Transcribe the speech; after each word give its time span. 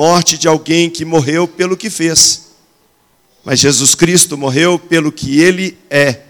morte 0.00 0.38
de 0.38 0.46
alguém 0.46 0.88
que 0.88 1.04
morreu 1.04 1.48
pelo 1.48 1.76
que 1.76 1.90
fez. 1.90 2.52
Mas 3.44 3.58
Jesus 3.58 3.96
Cristo 3.96 4.38
morreu 4.38 4.78
pelo 4.78 5.10
que 5.10 5.40
ele 5.40 5.76
é. 5.90 6.20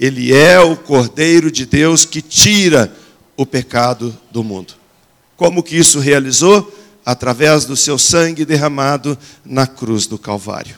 Ele 0.00 0.34
é 0.34 0.58
o 0.58 0.76
Cordeiro 0.76 1.52
de 1.52 1.64
Deus 1.64 2.04
que 2.04 2.20
tira 2.20 2.92
o 3.36 3.46
pecado 3.46 4.16
do 4.32 4.42
mundo. 4.42 4.74
Como 5.36 5.62
que 5.62 5.76
isso 5.76 6.00
realizou? 6.00 6.76
Através 7.06 7.64
do 7.64 7.76
seu 7.76 7.96
sangue 7.96 8.44
derramado 8.44 9.16
na 9.44 9.64
cruz 9.64 10.08
do 10.08 10.18
Calvário. 10.18 10.74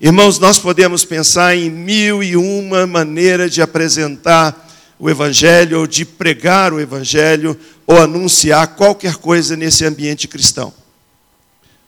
Irmãos, 0.00 0.40
nós 0.40 0.58
podemos 0.58 1.04
pensar 1.04 1.56
em 1.56 1.70
mil 1.70 2.20
e 2.20 2.36
uma 2.36 2.84
maneiras 2.84 3.52
de 3.52 3.62
apresentar 3.62 4.68
o 4.98 5.08
Evangelho, 5.08 5.78
ou 5.78 5.86
de 5.86 6.04
pregar 6.04 6.72
o 6.72 6.80
Evangelho, 6.80 7.56
ou 7.86 7.96
anunciar 7.96 8.74
qualquer 8.74 9.14
coisa 9.14 9.56
nesse 9.56 9.84
ambiente 9.84 10.26
cristão. 10.26 10.81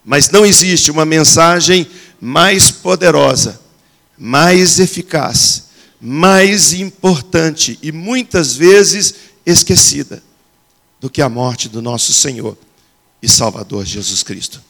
Mas 0.04 0.30
não 0.30 0.44
existe 0.44 0.90
uma 0.90 1.04
mensagem 1.04 1.86
mais 2.20 2.70
poderosa, 2.70 3.60
mais 4.18 4.78
eficaz, 4.78 5.64
mais 6.00 6.72
importante 6.74 7.78
e 7.82 7.90
muitas 7.90 8.54
vezes 8.54 9.14
esquecida 9.46 10.22
do 11.00 11.08
que 11.08 11.22
a 11.22 11.28
morte 11.28 11.68
do 11.68 11.80
nosso 11.80 12.12
Senhor 12.12 12.56
e 13.22 13.28
Salvador 13.28 13.84
Jesus 13.84 14.22
Cristo. 14.22 14.60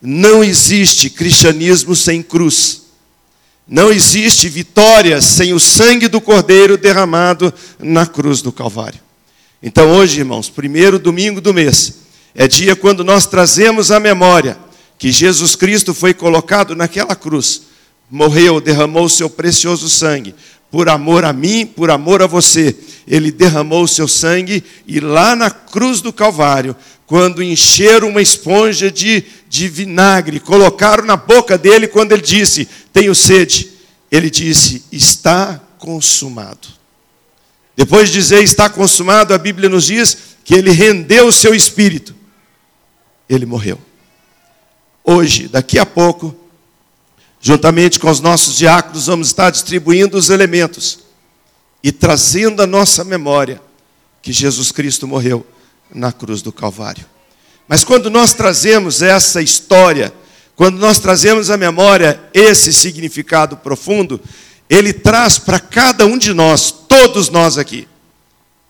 Não 0.00 0.44
existe 0.44 1.10
cristianismo 1.10 1.96
sem 1.96 2.22
cruz. 2.22 2.82
Não 3.66 3.90
existe 3.90 4.48
vitória 4.48 5.20
sem 5.20 5.52
o 5.52 5.58
sangue 5.58 6.06
do 6.06 6.20
Cordeiro 6.20 6.76
derramado 6.76 7.52
na 7.80 8.06
cruz 8.06 8.40
do 8.40 8.52
Calvário. 8.52 9.00
Então, 9.60 9.90
hoje, 9.90 10.20
irmãos, 10.20 10.48
primeiro 10.48 10.98
domingo 10.98 11.40
do 11.40 11.52
mês, 11.52 11.94
é 12.34 12.46
dia 12.46 12.76
quando 12.76 13.02
nós 13.02 13.26
trazemos 13.26 13.90
a 13.90 13.98
memória 13.98 14.56
que 14.98 15.12
Jesus 15.12 15.54
Cristo 15.54 15.92
foi 15.92 16.14
colocado 16.14 16.74
naquela 16.74 17.14
cruz, 17.14 17.62
morreu, 18.10 18.60
derramou 18.60 19.04
o 19.04 19.10
seu 19.10 19.28
precioso 19.28 19.88
sangue, 19.88 20.34
por 20.70 20.88
amor 20.88 21.24
a 21.24 21.32
mim, 21.32 21.66
por 21.66 21.90
amor 21.90 22.22
a 22.22 22.26
você. 22.26 22.74
Ele 23.06 23.30
derramou 23.30 23.84
o 23.84 23.88
seu 23.88 24.08
sangue 24.08 24.64
e 24.86 25.00
lá 25.00 25.36
na 25.36 25.50
cruz 25.50 26.00
do 26.00 26.12
Calvário, 26.12 26.74
quando 27.06 27.42
encheram 27.42 28.08
uma 28.08 28.20
esponja 28.20 28.90
de, 28.90 29.24
de 29.48 29.68
vinagre, 29.68 30.40
colocaram 30.40 31.04
na 31.04 31.16
boca 31.16 31.56
dele 31.56 31.86
quando 31.86 32.12
ele 32.12 32.22
disse: 32.22 32.68
Tenho 32.92 33.14
sede. 33.14 33.70
Ele 34.10 34.28
disse: 34.28 34.84
Está 34.90 35.60
consumado. 35.78 36.68
Depois 37.76 38.08
de 38.08 38.14
dizer 38.14 38.42
está 38.42 38.70
consumado, 38.70 39.34
a 39.34 39.38
Bíblia 39.38 39.68
nos 39.68 39.84
diz 39.84 40.16
que 40.44 40.54
ele 40.54 40.70
rendeu 40.70 41.26
o 41.26 41.32
seu 41.32 41.54
espírito. 41.54 42.14
Ele 43.28 43.44
morreu. 43.44 43.78
Hoje, 45.08 45.46
daqui 45.46 45.78
a 45.78 45.86
pouco, 45.86 46.34
juntamente 47.40 48.00
com 48.00 48.10
os 48.10 48.18
nossos 48.18 48.56
diáconos, 48.56 49.06
vamos 49.06 49.28
estar 49.28 49.50
distribuindo 49.50 50.18
os 50.18 50.30
elementos 50.30 50.98
e 51.80 51.92
trazendo 51.92 52.60
a 52.60 52.66
nossa 52.66 53.04
memória 53.04 53.62
que 54.20 54.32
Jesus 54.32 54.72
Cristo 54.72 55.06
morreu 55.06 55.46
na 55.94 56.10
cruz 56.10 56.42
do 56.42 56.50
Calvário. 56.50 57.06
Mas 57.68 57.84
quando 57.84 58.10
nós 58.10 58.34
trazemos 58.34 59.00
essa 59.00 59.40
história, 59.40 60.12
quando 60.56 60.76
nós 60.80 60.98
trazemos 60.98 61.50
à 61.50 61.56
memória 61.56 62.20
esse 62.34 62.72
significado 62.72 63.56
profundo, 63.58 64.20
ele 64.68 64.92
traz 64.92 65.38
para 65.38 65.60
cada 65.60 66.04
um 66.04 66.18
de 66.18 66.32
nós, 66.32 66.72
todos 66.72 67.28
nós 67.28 67.58
aqui, 67.58 67.86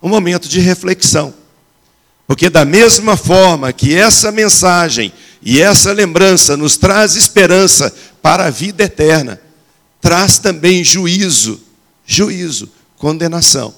um 0.03 0.09
momento 0.11 0.51
de 0.51 0.61
reflexão. 0.61 1.33
Porque, 2.27 2.51
da 2.51 2.67
mesma 2.67 3.17
forma 3.17 3.73
que 3.73 3.95
essa 3.95 4.31
mensagem 4.31 5.15
e 5.49 5.63
essa 5.63 5.93
lembrança 5.93 6.57
nos 6.57 6.77
traz 6.77 7.15
esperança 7.15 7.95
para 8.21 8.47
a 8.47 8.51
vida 8.51 8.83
eterna, 8.83 9.41
traz 10.01 10.41
também 10.41 10.83
juízo, 10.83 11.61
juízo, 12.05 12.69
condenação 12.97 13.73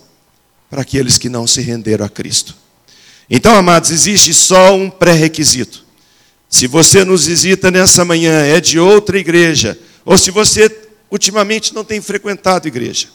para 0.71 0.81
aqueles 0.81 1.19
que 1.19 1.29
não 1.29 1.47
se 1.47 1.61
renderam 1.61 2.07
a 2.07 2.09
Cristo. 2.09 2.57
Então, 3.29 3.55
amados, 3.55 3.91
existe 3.91 4.33
só 4.33 4.75
um 4.75 4.89
pré-requisito. 4.89 5.85
Se 6.49 6.67
você 6.67 7.05
nos 7.05 7.27
visita 7.27 7.71
nessa 7.71 8.03
manhã, 8.03 8.41
é 8.47 8.63
de 8.63 8.79
outra 8.79 9.19
igreja, 9.19 9.79
ou 10.07 10.17
se 10.17 10.31
você 10.31 10.75
ultimamente 11.11 11.75
não 11.75 11.85
tem 11.85 12.01
frequentado 12.01 12.67
igreja, 12.67 13.09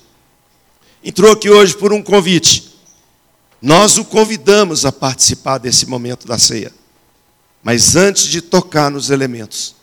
entrou 1.03 1.31
aqui 1.31 1.49
hoje 1.49 1.75
por 1.75 1.91
um 1.91 2.03
convite, 2.03 2.71
nós 3.59 3.97
o 3.97 4.05
convidamos 4.05 4.85
a 4.85 4.91
participar 4.91 5.57
desse 5.57 5.87
momento 5.87 6.27
da 6.27 6.37
ceia. 6.37 6.71
Mas 7.63 7.95
antes 7.95 8.25
de 8.25 8.41
tocar 8.41 8.91
nos 8.91 9.09
elementos, 9.09 9.75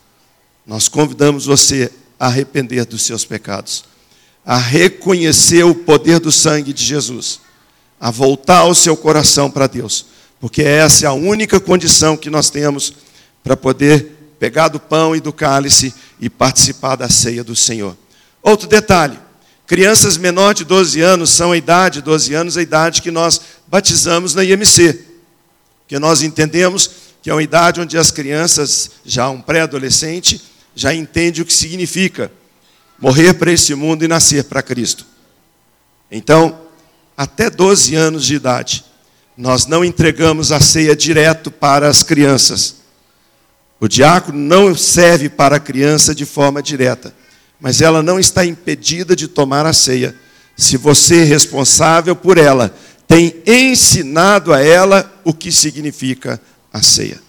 nós 0.67 0.87
convidamos 0.87 1.47
você 1.47 1.91
a 2.19 2.27
arrepender 2.27 2.85
dos 2.85 3.03
seus 3.03 3.25
pecados, 3.25 3.85
a 4.45 4.59
reconhecer 4.59 5.65
o 5.65 5.75
poder 5.75 6.21
do 6.21 6.31
sangue 6.31 6.73
de 6.73 6.85
Jesus, 6.85 7.41
a 7.99 8.11
voltar 8.11 8.65
o 8.65 8.75
seu 8.75 8.97
coração 8.97 9.51
para 9.51 9.67
Deus, 9.67 10.07
porque 10.39 10.63
essa 10.63 11.07
é 11.07 11.09
a 11.09 11.13
única 11.13 11.59
condição 11.59 12.17
que 12.17 12.29
nós 12.29 12.51
temos 12.51 12.93
para 13.43 13.57
poder 13.57 14.35
pegar 14.39 14.69
do 14.69 14.79
pão 14.79 15.17
e 15.17 15.21
do 15.21 15.33
cálice 15.33 15.95
e 16.21 16.29
participar 16.29 16.97
da 16.97 17.09
ceia 17.09 17.43
do 17.43 17.57
Senhor. 17.57 17.97
Outro 18.43 18.69
detalhe: 18.69 19.19
crianças 19.67 20.17
menor 20.17 20.55
de 20.55 20.65
12 20.65 21.01
anos 21.01 21.31
são 21.31 21.53
a 21.53 21.57
idade, 21.57 22.03
12 22.03 22.35
anos, 22.35 22.57
a 22.57 22.63
idade 22.63 23.03
que 23.03 23.11
nós 23.11 23.41
batizamos 23.67 24.35
na 24.35 24.45
IMC. 24.45 25.07
Que 25.87 25.99
nós 25.99 26.23
entendemos 26.23 26.91
que 27.23 27.31
é 27.31 27.35
uma 27.35 27.43
idade 27.43 27.81
onde 27.81 27.99
as 27.99 28.11
crianças, 28.11 28.91
já 29.05 29.29
um 29.29 29.41
pré-adolescente, 29.41 30.41
já 30.75 30.95
entende 30.95 31.43
o 31.43 31.45
que 31.45 31.53
significa 31.53 32.31
morrer 32.99 33.35
para 33.35 33.53
esse 33.53 33.75
mundo 33.75 34.05
e 34.05 34.09
nascer 34.09 34.45
para 34.45 34.63
Cristo. 34.63 35.07
Então, 36.11 36.59
até 37.17 37.51
12 37.51 37.95
anos 37.95 38.25
de 38.25 38.35
idade, 38.35 38.85
nós 39.37 39.67
não 39.67 39.85
entregamos 39.85 40.53
a 40.53 40.61
ceia 40.61 40.95
direto 40.97 41.51
para 41.51 41.89
as 41.89 42.03
crianças. 42.03 42.77
O 43.79 43.89
diácono 43.89 44.39
não 44.39 44.75
serve 44.75 45.29
para 45.29 45.57
a 45.57 45.61
criança 45.61 46.15
de 46.15 46.27
forma 46.27 46.63
direta, 46.63 47.15
mas 47.61 47.81
ela 47.81 48.03
não 48.03 48.19
está 48.19 48.45
impedida 48.45 49.17
de 49.17 49.29
tomar 49.29 49.67
a 49.67 49.73
ceia, 49.73 50.15
se 50.57 50.77
você, 50.77 51.25
responsável 51.25 52.15
por 52.15 52.37
ela, 52.37 52.75
tem 53.07 53.43
ensinado 53.47 54.53
a 54.53 54.61
ela 54.63 55.11
o 55.25 55.33
que 55.33 55.51
significa 55.51 56.41
a 56.73 56.83
ceia. 56.83 57.21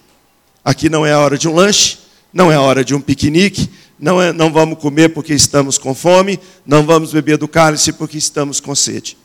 Aqui 0.63 0.89
não 0.89 1.05
é 1.05 1.13
a 1.13 1.19
hora 1.19 1.37
de 1.37 1.47
um 1.47 1.55
lanche, 1.55 1.97
não 2.33 2.51
é 2.51 2.55
a 2.55 2.61
hora 2.61 2.83
de 2.83 2.93
um 2.93 3.01
piquenique, 3.01 3.69
não, 3.99 4.21
é, 4.21 4.31
não 4.33 4.51
vamos 4.51 4.79
comer 4.79 5.09
porque 5.09 5.33
estamos 5.33 5.77
com 5.77 5.93
fome, 5.93 6.39
não 6.65 6.85
vamos 6.85 7.11
beber 7.11 7.37
do 7.37 7.47
cálice 7.47 7.93
porque 7.93 8.17
estamos 8.17 8.59
com 8.59 8.73
sede. 8.73 9.17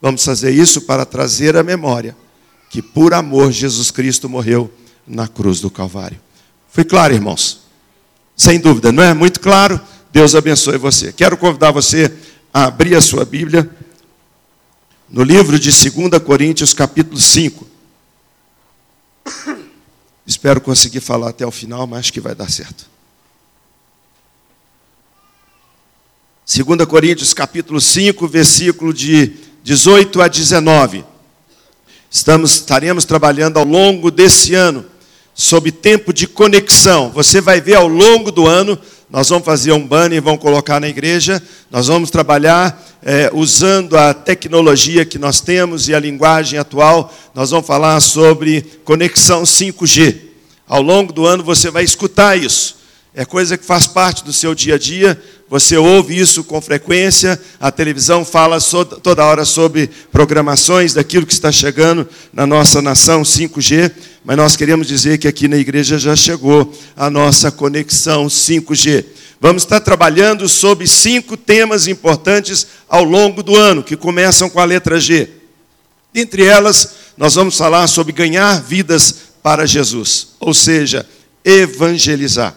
Vamos 0.00 0.24
fazer 0.24 0.50
isso 0.50 0.82
para 0.82 1.04
trazer 1.04 1.56
a 1.56 1.62
memória 1.62 2.16
que 2.70 2.80
por 2.80 3.12
amor 3.12 3.50
Jesus 3.50 3.90
Cristo 3.90 4.28
morreu 4.28 4.72
na 5.06 5.26
cruz 5.26 5.60
do 5.60 5.70
Calvário. 5.70 6.20
Foi 6.70 6.84
claro, 6.84 7.12
irmãos? 7.12 7.62
Sem 8.36 8.60
dúvida, 8.60 8.92
não 8.92 9.02
é? 9.02 9.12
Muito 9.12 9.40
claro? 9.40 9.80
Deus 10.12 10.34
abençoe 10.34 10.78
você. 10.78 11.12
Quero 11.12 11.36
convidar 11.36 11.72
você 11.72 12.12
a 12.52 12.64
abrir 12.64 12.94
a 12.94 13.00
sua 13.00 13.24
Bíblia 13.24 13.68
no 15.10 15.22
livro 15.22 15.58
de 15.58 15.70
2 15.70 16.22
Coríntios, 16.24 16.72
capítulo 16.72 17.18
5. 17.18 17.69
Espero 20.26 20.60
conseguir 20.60 21.00
falar 21.00 21.30
até 21.30 21.46
o 21.46 21.50
final, 21.50 21.86
mas 21.86 22.00
acho 22.00 22.12
que 22.12 22.20
vai 22.20 22.34
dar 22.34 22.50
certo. 22.50 22.88
2 26.52 26.84
Coríntios, 26.86 27.32
capítulo 27.32 27.80
5, 27.80 28.26
versículo 28.26 28.92
de 28.92 29.34
18 29.62 30.20
a 30.20 30.28
19. 30.28 31.04
Estamos, 32.10 32.52
estaremos 32.52 33.04
trabalhando 33.04 33.58
ao 33.58 33.64
longo 33.64 34.10
desse 34.10 34.54
ano 34.54 34.84
sobre 35.32 35.70
tempo 35.70 36.12
de 36.12 36.26
conexão. 36.26 37.10
Você 37.10 37.40
vai 37.40 37.60
ver 37.60 37.74
ao 37.74 37.86
longo 37.86 38.32
do 38.32 38.46
ano, 38.46 38.78
nós 39.10 39.28
vamos 39.28 39.44
fazer 39.44 39.72
um 39.72 39.84
banner 39.84 40.18
e 40.18 40.20
vamos 40.20 40.40
colocar 40.40 40.80
na 40.80 40.88
igreja. 40.88 41.42
Nós 41.68 41.88
vamos 41.88 42.10
trabalhar 42.10 42.80
é, 43.02 43.28
usando 43.32 43.96
a 43.96 44.14
tecnologia 44.14 45.04
que 45.04 45.18
nós 45.18 45.40
temos 45.40 45.88
e 45.88 45.94
a 45.94 45.98
linguagem 45.98 46.58
atual. 46.58 47.12
Nós 47.34 47.50
vamos 47.50 47.66
falar 47.66 47.98
sobre 48.00 48.62
conexão 48.84 49.42
5G. 49.42 50.16
Ao 50.68 50.80
longo 50.80 51.12
do 51.12 51.26
ano 51.26 51.42
você 51.42 51.70
vai 51.72 51.82
escutar 51.82 52.38
isso. 52.38 52.79
É 53.14 53.24
coisa 53.24 53.58
que 53.58 53.64
faz 53.64 53.86
parte 53.86 54.24
do 54.24 54.32
seu 54.32 54.54
dia 54.54 54.76
a 54.76 54.78
dia. 54.78 55.20
Você 55.48 55.76
ouve 55.76 56.18
isso 56.18 56.44
com 56.44 56.60
frequência. 56.60 57.40
A 57.58 57.70
televisão 57.70 58.24
fala 58.24 58.58
toda 59.02 59.24
hora 59.24 59.44
sobre 59.44 59.90
programações 60.12 60.94
daquilo 60.94 61.26
que 61.26 61.32
está 61.32 61.50
chegando 61.50 62.08
na 62.32 62.46
nossa 62.46 62.80
nação 62.80 63.22
5G 63.22 63.92
mas 64.24 64.36
nós 64.36 64.56
queremos 64.56 64.86
dizer 64.86 65.18
que 65.18 65.26
aqui 65.26 65.48
na 65.48 65.56
igreja 65.56 65.98
já 65.98 66.14
chegou 66.14 66.72
a 66.96 67.08
nossa 67.08 67.50
conexão 67.50 68.26
5G. 68.26 69.04
Vamos 69.40 69.62
estar 69.62 69.80
trabalhando 69.80 70.46
sobre 70.48 70.86
cinco 70.86 71.36
temas 71.36 71.86
importantes 71.86 72.66
ao 72.88 73.02
longo 73.02 73.42
do 73.42 73.56
ano, 73.56 73.82
que 73.82 73.96
começam 73.96 74.50
com 74.50 74.60
a 74.60 74.64
letra 74.64 75.00
G. 75.00 75.28
Dentre 76.12 76.44
elas, 76.44 76.90
nós 77.16 77.34
vamos 77.34 77.56
falar 77.56 77.86
sobre 77.86 78.12
ganhar 78.12 78.60
vidas 78.60 79.14
para 79.42 79.64
Jesus, 79.64 80.28
ou 80.38 80.52
seja, 80.52 81.06
evangelizar. 81.42 82.54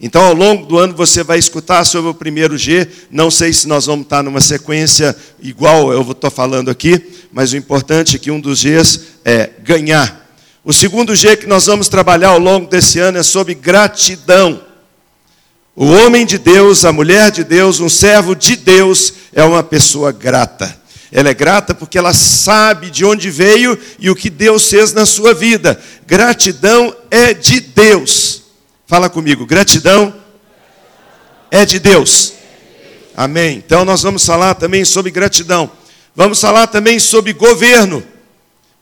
Então, 0.00 0.22
ao 0.22 0.34
longo 0.34 0.66
do 0.66 0.78
ano, 0.78 0.94
você 0.94 1.22
vai 1.22 1.38
escutar 1.38 1.84
sobre 1.84 2.10
o 2.10 2.14
primeiro 2.14 2.58
G. 2.58 2.86
Não 3.10 3.30
sei 3.30 3.52
se 3.52 3.68
nós 3.68 3.86
vamos 3.86 4.04
estar 4.04 4.22
numa 4.22 4.40
sequência 4.40 5.16
igual 5.40 5.92
eu 5.92 6.02
estou 6.10 6.30
falando 6.30 6.70
aqui, 6.70 7.00
mas 7.32 7.52
o 7.52 7.56
importante 7.56 8.16
é 8.16 8.18
que 8.18 8.30
um 8.30 8.40
dos 8.40 8.62
Gs 8.62 9.00
é 9.24 9.50
ganhar. 9.62 10.24
O 10.64 10.72
segundo 10.72 11.14
G 11.14 11.36
que 11.36 11.46
nós 11.46 11.66
vamos 11.66 11.88
trabalhar 11.88 12.30
ao 12.30 12.38
longo 12.38 12.66
desse 12.66 12.98
ano 12.98 13.18
é 13.18 13.22
sobre 13.22 13.54
gratidão. 13.54 14.60
O 15.76 15.86
homem 15.86 16.24
de 16.24 16.38
Deus, 16.38 16.84
a 16.84 16.92
mulher 16.92 17.30
de 17.30 17.44
Deus, 17.44 17.80
um 17.80 17.88
servo 17.88 18.34
de 18.34 18.56
Deus 18.56 19.12
é 19.32 19.44
uma 19.44 19.62
pessoa 19.62 20.10
grata. 20.12 20.76
Ela 21.10 21.30
é 21.30 21.34
grata 21.34 21.74
porque 21.74 21.98
ela 21.98 22.12
sabe 22.12 22.90
de 22.90 23.04
onde 23.04 23.30
veio 23.30 23.78
e 23.98 24.10
o 24.10 24.16
que 24.16 24.28
Deus 24.28 24.68
fez 24.68 24.92
na 24.92 25.06
sua 25.06 25.32
vida. 25.32 25.80
Gratidão 26.06 26.94
é 27.10 27.32
de 27.32 27.60
Deus. 27.60 28.43
Fala 28.86 29.08
comigo, 29.08 29.46
gratidão 29.46 30.14
é 31.50 31.64
de 31.64 31.78
Deus. 31.78 32.34
Amém. 33.16 33.56
Então 33.64 33.84
nós 33.84 34.02
vamos 34.02 34.24
falar 34.24 34.54
também 34.54 34.84
sobre 34.84 35.10
gratidão. 35.10 35.70
Vamos 36.14 36.40
falar 36.40 36.66
também 36.66 36.98
sobre 36.98 37.32
governo. 37.32 38.02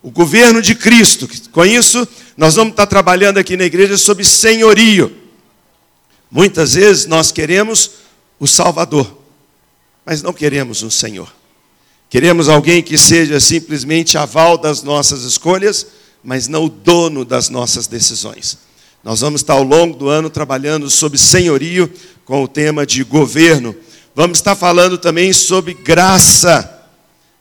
O 0.03 0.11
governo 0.11 0.61
de 0.61 0.75
Cristo. 0.75 1.29
Com 1.53 1.65
isso, 1.65 2.07
nós 2.37 2.55
vamos 2.55 2.73
estar 2.73 2.87
trabalhando 2.87 3.39
aqui 3.39 3.57
na 3.57 3.65
igreja 3.65 3.97
sobre 3.97 4.25
senhorio. 4.25 5.17
Muitas 6.31 6.75
vezes 6.75 7.07
nós 7.07 7.31
queremos 7.31 7.91
o 8.41 8.47
Salvador, 8.47 9.19
mas 10.05 10.23
não 10.23 10.33
queremos 10.33 10.83
um 10.83 10.91
Senhor. 10.91 11.33
Queremos 12.09 12.49
alguém 12.49 12.83
que 12.83 12.99
seja 12.99 13.39
simplesmente 13.39 14.19
aval 14.19 14.59
das 14.59 14.83
nossas 14.83 15.23
escolhas, 15.23 15.87
mas 16.25 16.49
não 16.49 16.65
o 16.65 16.69
dono 16.69 17.25
das 17.25 17.49
nossas 17.49 17.87
decisões. 17.87 18.59
Nós 19.05 19.21
vamos 19.21 19.41
estar 19.41 19.55
ao 19.55 19.65
longo 19.65 19.97
do 19.97 20.09
ano 20.09 20.31
trabalhando 20.31 20.89
sobre 20.89 21.19
senhorio 21.19 21.93
com 22.25 22.45
o 22.45 22.47
tema 22.47 22.87
de 22.87 23.03
governo. 23.03 23.75
Vamos 24.15 24.39
estar 24.39 24.55
falando 24.55 24.97
também 24.97 25.33
sobre 25.33 25.75
graça. 25.75 26.81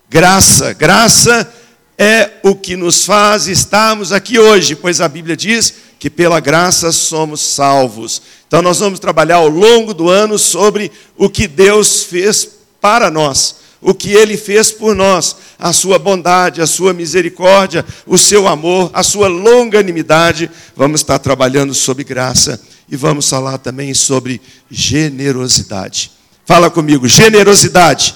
Graça, 0.10 0.74
graça 0.74 1.54
é 2.00 2.32
o 2.42 2.56
que 2.56 2.76
nos 2.76 3.06
faz 3.06 3.48
estarmos 3.48 4.12
aqui 4.12 4.40
hoje, 4.40 4.76
pois 4.76 5.00
a 5.00 5.08
Bíblia 5.08 5.38
diz 5.38 5.76
que 6.00 6.10
pela 6.10 6.40
graça 6.40 6.92
somos 6.92 7.42
salvos. 7.42 8.24
Então 8.48 8.64
nós 8.64 8.80
vamos 8.80 9.00
trabalhar 9.00 9.36
ao 9.36 9.48
longo 9.48 9.94
do 9.94 10.10
ano 10.10 10.40
sobre 10.40 10.92
o 11.16 11.30
que 11.30 11.48
Deus 11.48 12.02
fez 12.02 12.50
para 12.82 13.12
nós 13.12 13.62
o 13.82 13.96
que 13.96 14.12
ele 14.12 14.38
fez 14.38 14.72
por 14.72 14.96
nós, 14.96 15.36
a 15.62 15.72
sua 15.72 16.00
bondade, 16.00 16.60
a 16.60 16.66
sua 16.66 16.92
misericórdia, 16.92 17.86
o 18.08 18.18
seu 18.18 18.48
amor, 18.48 18.90
a 18.94 19.04
sua 19.04 19.28
longanimidade. 19.28 20.50
Vamos 20.76 21.02
estar 21.02 21.20
trabalhando 21.20 21.76
sobre 21.76 22.04
graça 22.04 22.60
e 22.90 22.98
vamos 22.98 23.30
falar 23.30 23.60
também 23.60 23.94
sobre 23.94 24.42
generosidade. 24.70 26.12
Fala 26.46 26.72
comigo, 26.72 27.08
generosidade. 27.08 28.16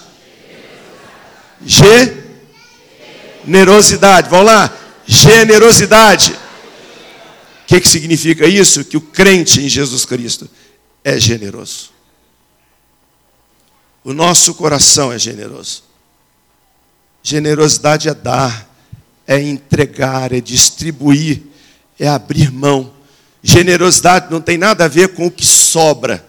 Generosidade. 3.45 4.27
Vamos 4.27 4.48
lá. 4.48 4.75
Generosidade. 5.06 6.31
O 6.33 7.68
que, 7.68 7.80
que 7.80 7.88
significa 7.88 8.48
isso? 8.48 8.83
Que 8.83 8.98
o 8.98 9.01
crente 9.01 9.62
em 9.62 9.69
Jesus 9.69 10.03
Cristo 10.03 10.50
é 11.03 11.19
generoso. 11.19 11.91
O 14.03 14.13
nosso 14.13 14.56
coração 14.56 15.13
é 15.13 15.19
generoso. 15.19 15.84
Generosidade 17.27 18.07
é 18.07 18.13
dar, 18.13 18.69
é 19.25 19.42
entregar, 19.42 20.31
é 20.31 20.39
distribuir, 20.39 21.42
é 22.00 22.07
abrir 22.07 22.51
mão. 22.51 22.94
Generosidade 23.42 24.27
não 24.30 24.39
tem 24.39 24.60
nada 24.60 24.86
a 24.86 24.88
ver 24.88 25.16
com 25.16 25.25
o 25.25 25.31
que 25.31 25.44
sobra. 25.44 26.24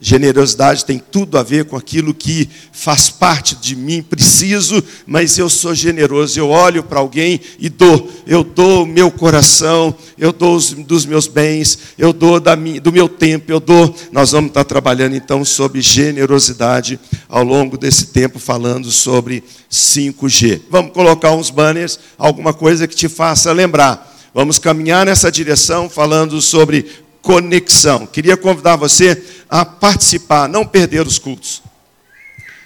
Generosidade 0.00 0.84
tem 0.84 0.96
tudo 0.96 1.36
a 1.36 1.42
ver 1.42 1.64
com 1.64 1.76
aquilo 1.76 2.14
que 2.14 2.48
faz 2.70 3.10
parte 3.10 3.56
de 3.56 3.74
mim, 3.74 4.00
preciso, 4.00 4.80
mas 5.04 5.36
eu 5.36 5.50
sou 5.50 5.74
generoso. 5.74 6.38
Eu 6.38 6.50
olho 6.50 6.84
para 6.84 7.00
alguém 7.00 7.40
e 7.58 7.68
dou. 7.68 8.08
Eu 8.24 8.44
dou 8.44 8.84
o 8.84 8.86
meu 8.86 9.10
coração, 9.10 9.92
eu 10.16 10.32
dou 10.32 10.54
os, 10.54 10.72
dos 10.72 11.04
meus 11.04 11.26
bens, 11.26 11.78
eu 11.98 12.12
dou 12.12 12.38
da 12.38 12.54
minha, 12.54 12.80
do 12.80 12.92
meu 12.92 13.08
tempo, 13.08 13.50
eu 13.50 13.58
dou. 13.58 13.92
Nós 14.12 14.30
vamos 14.30 14.50
estar 14.50 14.62
trabalhando 14.62 15.16
então 15.16 15.44
sobre 15.44 15.80
generosidade 15.80 17.00
ao 17.28 17.42
longo 17.42 17.76
desse 17.76 18.06
tempo, 18.06 18.38
falando 18.38 18.92
sobre 18.92 19.42
5G. 19.68 20.60
Vamos 20.70 20.92
colocar 20.92 21.32
uns 21.32 21.50
banners, 21.50 21.98
alguma 22.16 22.54
coisa 22.54 22.86
que 22.86 22.94
te 22.94 23.08
faça 23.08 23.50
lembrar. 23.50 24.16
Vamos 24.32 24.60
caminhar 24.60 25.06
nessa 25.06 25.32
direção, 25.32 25.90
falando 25.90 26.40
sobre 26.40 26.86
conexão. 27.28 28.06
Queria 28.06 28.38
convidar 28.38 28.76
você 28.76 29.22
a 29.50 29.62
participar, 29.62 30.48
não 30.48 30.64
perder 30.64 31.06
os 31.06 31.18
cultos. 31.18 31.62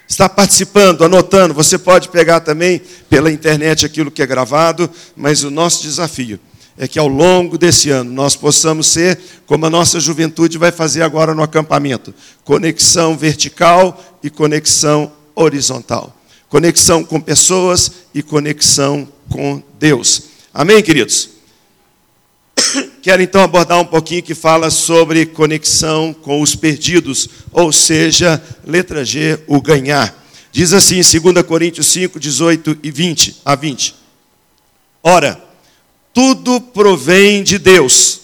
Está 0.08 0.28
participando, 0.28 1.04
anotando, 1.04 1.52
você 1.52 1.76
pode 1.76 2.08
pegar 2.10 2.38
também 2.38 2.80
pela 3.10 3.32
internet 3.32 3.84
aquilo 3.84 4.08
que 4.08 4.22
é 4.22 4.26
gravado, 4.26 4.88
mas 5.16 5.42
o 5.42 5.50
nosso 5.50 5.82
desafio 5.82 6.38
é 6.78 6.86
que 6.86 6.96
ao 6.96 7.08
longo 7.08 7.58
desse 7.58 7.90
ano 7.90 8.12
nós 8.12 8.36
possamos 8.36 8.86
ser 8.86 9.18
como 9.46 9.66
a 9.66 9.70
nossa 9.70 9.98
juventude 9.98 10.58
vai 10.58 10.70
fazer 10.70 11.02
agora 11.02 11.34
no 11.34 11.42
acampamento: 11.42 12.14
conexão 12.44 13.18
vertical 13.18 14.00
e 14.22 14.30
conexão 14.30 15.10
horizontal. 15.34 16.16
Conexão 16.48 17.02
com 17.02 17.20
pessoas 17.20 17.90
e 18.14 18.22
conexão 18.22 19.08
com 19.28 19.60
Deus. 19.80 20.22
Amém, 20.54 20.80
queridos? 20.84 21.41
Quero 23.02 23.22
então 23.22 23.42
abordar 23.42 23.80
um 23.80 23.84
pouquinho 23.84 24.22
que 24.22 24.34
fala 24.34 24.70
sobre 24.70 25.26
conexão 25.26 26.12
com 26.12 26.40
os 26.40 26.54
perdidos, 26.54 27.28
ou 27.50 27.72
seja, 27.72 28.42
letra 28.64 29.04
G, 29.04 29.38
o 29.46 29.60
ganhar. 29.60 30.22
Diz 30.52 30.72
assim 30.72 31.00
em 31.00 31.20
2 31.20 31.46
Coríntios 31.46 31.86
5, 31.88 32.20
18 32.20 32.78
e 32.82 32.90
20 32.90 33.40
a 33.44 33.54
20. 33.54 33.94
Ora, 35.02 35.42
tudo 36.12 36.60
provém 36.60 37.42
de 37.42 37.58
Deus, 37.58 38.20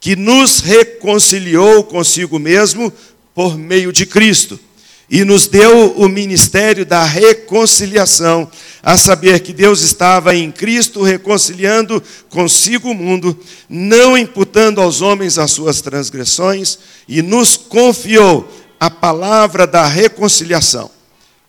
que 0.00 0.16
nos 0.16 0.60
reconciliou 0.60 1.84
consigo 1.84 2.38
mesmo 2.38 2.92
por 3.34 3.58
meio 3.58 3.92
de 3.92 4.06
Cristo 4.06 4.58
e 5.08 5.24
nos 5.24 5.46
deu 5.46 5.92
o 5.92 6.08
ministério 6.08 6.84
da 6.84 7.04
reconciliação, 7.04 8.50
a 8.82 8.96
saber 8.96 9.40
que 9.40 9.52
Deus 9.52 9.80
estava 9.80 10.34
em 10.34 10.50
Cristo 10.50 11.02
reconciliando 11.02 12.02
consigo 12.28 12.90
o 12.90 12.94
mundo, 12.94 13.38
não 13.68 14.18
imputando 14.18 14.80
aos 14.80 15.00
homens 15.00 15.38
as 15.38 15.52
suas 15.52 15.80
transgressões, 15.80 16.78
e 17.08 17.22
nos 17.22 17.56
confiou 17.56 18.50
a 18.80 18.90
palavra 18.90 19.66
da 19.66 19.86
reconciliação, 19.86 20.90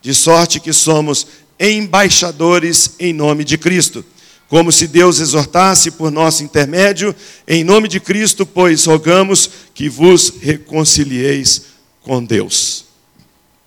de 0.00 0.14
sorte 0.14 0.60
que 0.60 0.72
somos 0.72 1.26
embaixadores 1.58 2.92
em 2.98 3.12
nome 3.12 3.44
de 3.44 3.58
Cristo. 3.58 4.04
Como 4.48 4.72
se 4.72 4.86
Deus 4.86 5.18
exortasse 5.20 5.90
por 5.90 6.10
nosso 6.10 6.42
intermédio, 6.42 7.14
em 7.46 7.62
nome 7.62 7.86
de 7.86 8.00
Cristo, 8.00 8.46
pois 8.46 8.84
rogamos 8.86 9.50
que 9.74 9.88
vos 9.88 10.32
reconcilieis 10.40 11.62
com 12.00 12.24
Deus 12.24 12.87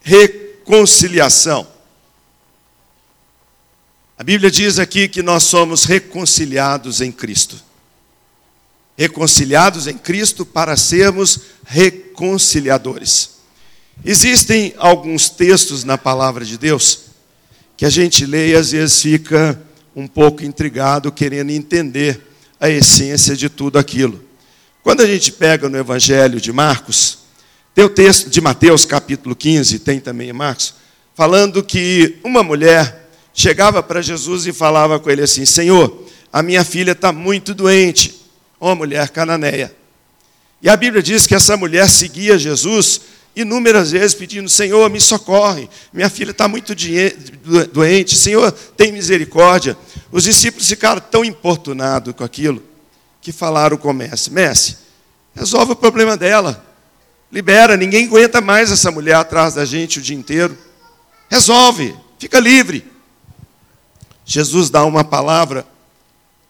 reconciliação. 0.02 1.68
A 4.18 4.24
Bíblia 4.24 4.52
diz 4.52 4.78
aqui 4.78 5.08
que 5.08 5.24
nós 5.24 5.44
somos 5.44 5.86
reconciliados 5.86 7.02
em 7.02 7.12
Cristo. 7.12 7.56
Reconciliados 8.98 9.88
em 9.88 9.98
Cristo 9.98 10.46
para 10.46 10.78
sermos 10.78 11.40
reconciliadores. 11.66 13.32
Existem 14.06 14.74
alguns 14.78 15.30
textos 15.30 15.84
na 15.84 15.98
palavra 15.98 16.46
de 16.46 16.58
Deus 16.58 17.12
que 17.76 17.86
a 17.86 17.90
gente 17.90 18.26
lê 18.28 18.52
e 18.52 18.56
às 18.56 18.72
vezes 18.72 19.02
fica 19.02 19.60
um 19.96 20.08
pouco 20.08 20.44
intrigado, 20.44 21.12
querendo 21.12 21.50
entender 21.50 22.22
a 22.60 22.70
essência 22.70 23.36
de 23.36 23.50
tudo 23.50 23.80
aquilo. 23.80 24.24
Quando 24.84 25.02
a 25.02 25.08
gente 25.08 25.32
pega 25.32 25.68
no 25.68 25.78
Evangelho 25.78 26.40
de 26.40 26.52
Marcos, 26.52 27.21
tem 27.74 27.86
o 27.86 27.90
texto 27.90 28.30
de 28.30 28.42
Mateus, 28.42 28.84
capítulo 28.84 29.36
15, 29.36 29.80
tem 29.80 30.00
também 30.00 30.30
em 30.30 30.34
Marcos, 30.34 30.74
falando 31.16 31.64
que 31.64 32.18
uma 32.24 32.44
mulher 32.44 33.10
chegava 33.34 33.82
para 33.82 34.02
Jesus 34.02 34.46
e 34.46 34.52
falava 34.52 35.00
com 35.00 35.10
ele 35.10 35.22
assim: 35.22 35.46
Senhor, 35.46 36.06
a 36.32 36.44
minha 36.44 36.64
filha 36.64 36.92
está 36.92 37.12
muito 37.12 37.54
doente. 37.54 38.20
Uma 38.60 38.76
mulher 38.76 39.10
cananeia. 39.10 39.76
E 40.62 40.70
a 40.70 40.78
Bíblia 40.78 41.02
diz 41.02 41.26
que 41.26 41.34
essa 41.34 41.58
mulher 41.58 41.90
seguia 41.90 42.38
Jesus 42.38 43.02
inúmeras 43.36 43.92
vezes 43.92 44.14
pedindo: 44.14 44.50
Senhor, 44.50 44.90
me 44.90 45.00
socorre, 45.00 45.70
minha 45.94 46.10
filha 46.10 46.32
está 46.32 46.48
muito 46.48 46.76
doente, 47.72 48.16
Senhor, 48.16 48.52
tem 48.52 48.92
misericórdia. 48.92 49.78
Os 50.12 50.24
discípulos 50.24 50.68
ficaram 50.68 51.02
tão 51.02 51.24
importunados 51.24 52.14
com 52.14 52.24
aquilo 52.24 52.62
que 53.22 53.32
falaram 53.32 53.78
com 53.78 53.90
o 53.90 53.94
mestre: 53.94 54.34
Mestre, 54.34 54.78
resolve 55.34 55.72
o 55.72 55.76
problema 55.76 56.18
dela. 56.18 56.71
Libera, 57.32 57.78
ninguém 57.78 58.08
aguenta 58.08 58.42
mais 58.42 58.72
essa 58.72 58.92
mulher 58.92 59.16
atrás 59.16 59.54
da 59.54 59.64
gente 59.64 60.00
o 60.00 60.02
dia 60.02 60.18
inteiro. 60.18 60.58
Resolve, 61.30 61.96
fica 62.20 62.40
livre. 62.40 62.86
Jesus 64.26 64.70
dá 64.70 64.84
uma 64.84 65.04
palavra 65.04 65.66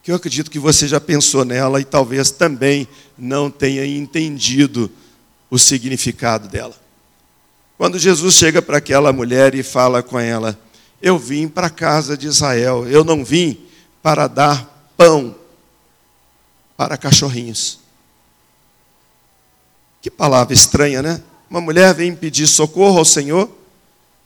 que 0.01 0.11
eu 0.11 0.15
acredito 0.15 0.49
que 0.49 0.57
você 0.57 0.87
já 0.87 0.99
pensou 0.99 1.45
nela 1.45 1.79
e 1.79 1.85
talvez 1.85 2.31
também 2.31 2.87
não 3.17 3.51
tenha 3.51 3.85
entendido 3.85 4.91
o 5.49 5.59
significado 5.59 6.47
dela. 6.47 6.75
Quando 7.77 7.99
Jesus 7.99 8.35
chega 8.35 8.61
para 8.61 8.77
aquela 8.77 9.13
mulher 9.13 9.53
e 9.53 9.61
fala 9.61 10.01
com 10.01 10.19
ela: 10.19 10.57
Eu 11.01 11.19
vim 11.19 11.47
para 11.47 11.67
a 11.67 11.71
casa 11.71 12.17
de 12.17 12.27
Israel, 12.27 12.87
eu 12.87 13.03
não 13.03 13.23
vim 13.23 13.59
para 14.01 14.27
dar 14.27 14.91
pão 14.97 15.35
para 16.75 16.97
cachorrinhos. 16.97 17.80
Que 20.01 20.09
palavra 20.09 20.53
estranha, 20.53 21.01
né? 21.01 21.21
Uma 21.49 21.61
mulher 21.61 21.93
vem 21.93 22.15
pedir 22.15 22.47
socorro 22.47 22.97
ao 22.97 23.05
Senhor 23.05 23.49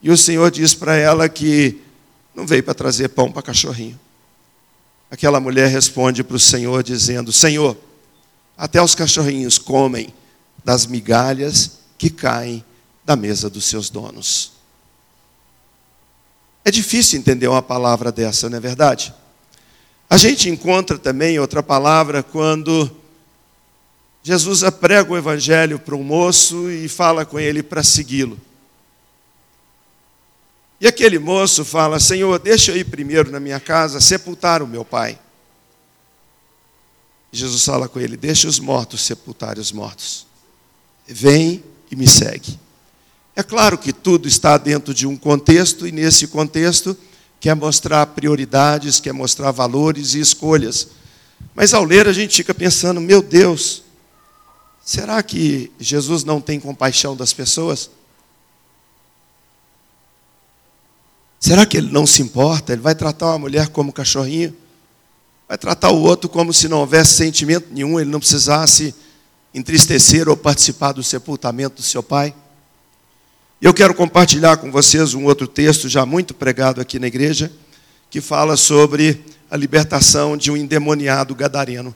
e 0.01 0.09
o 0.09 0.17
Senhor 0.17 0.49
diz 0.49 0.73
para 0.73 0.95
ela 0.95 1.27
que 1.27 1.81
não 2.33 2.45
veio 2.45 2.63
para 2.63 2.73
trazer 2.73 3.09
pão 3.09 3.31
para 3.31 3.41
cachorrinho. 3.41 3.99
Aquela 5.11 5.39
mulher 5.39 5.69
responde 5.69 6.23
para 6.23 6.35
o 6.37 6.39
Senhor 6.39 6.81
dizendo: 6.81 7.31
Senhor, 7.31 7.77
até 8.57 8.81
os 8.81 8.95
cachorrinhos 8.95 9.57
comem 9.57 10.13
das 10.63 10.85
migalhas 10.85 11.79
que 11.97 12.09
caem 12.09 12.63
da 13.03 13.15
mesa 13.15 13.49
dos 13.49 13.65
seus 13.65 13.89
donos. 13.89 14.53
É 16.63 16.71
difícil 16.71 17.19
entender 17.19 17.47
uma 17.47 17.61
palavra 17.61 18.11
dessa, 18.11 18.49
não 18.49 18.57
é 18.57 18.61
verdade? 18.61 19.13
A 20.09 20.17
gente 20.17 20.49
encontra 20.49 20.97
também 20.97 21.37
outra 21.39 21.61
palavra 21.61 22.23
quando 22.23 22.89
Jesus 24.27 24.63
prega 24.79 25.13
o 25.13 25.15
evangelho 25.15 25.77
para 25.77 25.95
um 25.95 26.01
moço 26.01 26.67
e 26.71 26.89
fala 26.89 27.27
com 27.27 27.39
ele 27.39 27.61
para 27.61 27.83
segui-lo. 27.83 28.41
E 30.81 30.87
aquele 30.87 31.19
moço 31.19 31.63
fala: 31.63 31.99
Senhor, 31.99 32.39
deixa 32.39 32.71
eu 32.71 32.77
ir 32.77 32.85
primeiro 32.85 33.29
na 33.29 33.39
minha 33.39 33.59
casa 33.59 34.01
sepultar 34.01 34.63
o 34.63 34.67
meu 34.67 34.83
pai. 34.83 35.19
Jesus 37.31 37.63
fala 37.63 37.87
com 37.87 37.99
ele: 37.99 38.17
Deixa 38.17 38.47
os 38.47 38.57
mortos 38.57 39.01
sepultarem 39.01 39.61
os 39.61 39.71
mortos. 39.71 40.25
Vem 41.05 41.63
e 41.91 41.95
me 41.95 42.07
segue. 42.07 42.59
É 43.35 43.43
claro 43.43 43.77
que 43.77 43.93
tudo 43.93 44.27
está 44.27 44.57
dentro 44.57 44.91
de 44.91 45.05
um 45.05 45.15
contexto, 45.15 45.85
e 45.85 45.91
nesse 45.91 46.25
contexto 46.25 46.97
quer 47.39 47.55
mostrar 47.55 48.03
prioridades, 48.07 48.99
quer 48.99 49.13
mostrar 49.13 49.51
valores 49.51 50.15
e 50.15 50.19
escolhas. 50.19 50.87
Mas 51.53 51.75
ao 51.75 51.83
ler 51.83 52.07
a 52.07 52.11
gente 52.11 52.37
fica 52.37 52.55
pensando: 52.55 52.99
meu 52.99 53.21
Deus, 53.21 53.84
será 54.85 55.21
que 55.23 55.71
Jesus 55.79 56.23
não 56.23 56.39
tem 56.39 56.59
compaixão 56.59 57.17
das 57.17 57.33
pessoas? 57.33 57.89
Será 61.39 61.65
que 61.65 61.77
ele 61.77 61.91
não 61.91 62.05
se 62.07 62.21
importa? 62.21 62.71
Ele 62.71 62.81
vai 62.81 62.93
tratar 62.95 63.27
uma 63.31 63.39
mulher 63.39 63.67
como 63.69 63.91
cachorrinho? 63.91 64.55
Vai 65.47 65.57
tratar 65.57 65.89
o 65.89 66.01
outro 66.01 66.29
como 66.29 66.53
se 66.53 66.67
não 66.67 66.79
houvesse 66.79 67.15
sentimento 67.15 67.67
nenhum, 67.71 67.99
ele 67.99 68.09
não 68.09 68.19
precisasse 68.19 68.95
entristecer 69.53 70.27
ou 70.29 70.37
participar 70.37 70.91
do 70.91 71.03
sepultamento 71.03 71.77
do 71.77 71.83
seu 71.83 72.01
pai? 72.01 72.33
Eu 73.61 73.73
quero 73.73 73.93
compartilhar 73.93 74.57
com 74.57 74.71
vocês 74.71 75.13
um 75.13 75.25
outro 75.25 75.47
texto 75.47 75.87
já 75.87 76.05
muito 76.05 76.33
pregado 76.33 76.81
aqui 76.81 76.99
na 76.99 77.07
igreja, 77.07 77.51
que 78.09 78.21
fala 78.21 78.57
sobre 78.57 79.23
a 79.49 79.55
libertação 79.55 80.35
de 80.35 80.51
um 80.51 80.57
endemoniado 80.57 81.33
gadareno. 81.33 81.95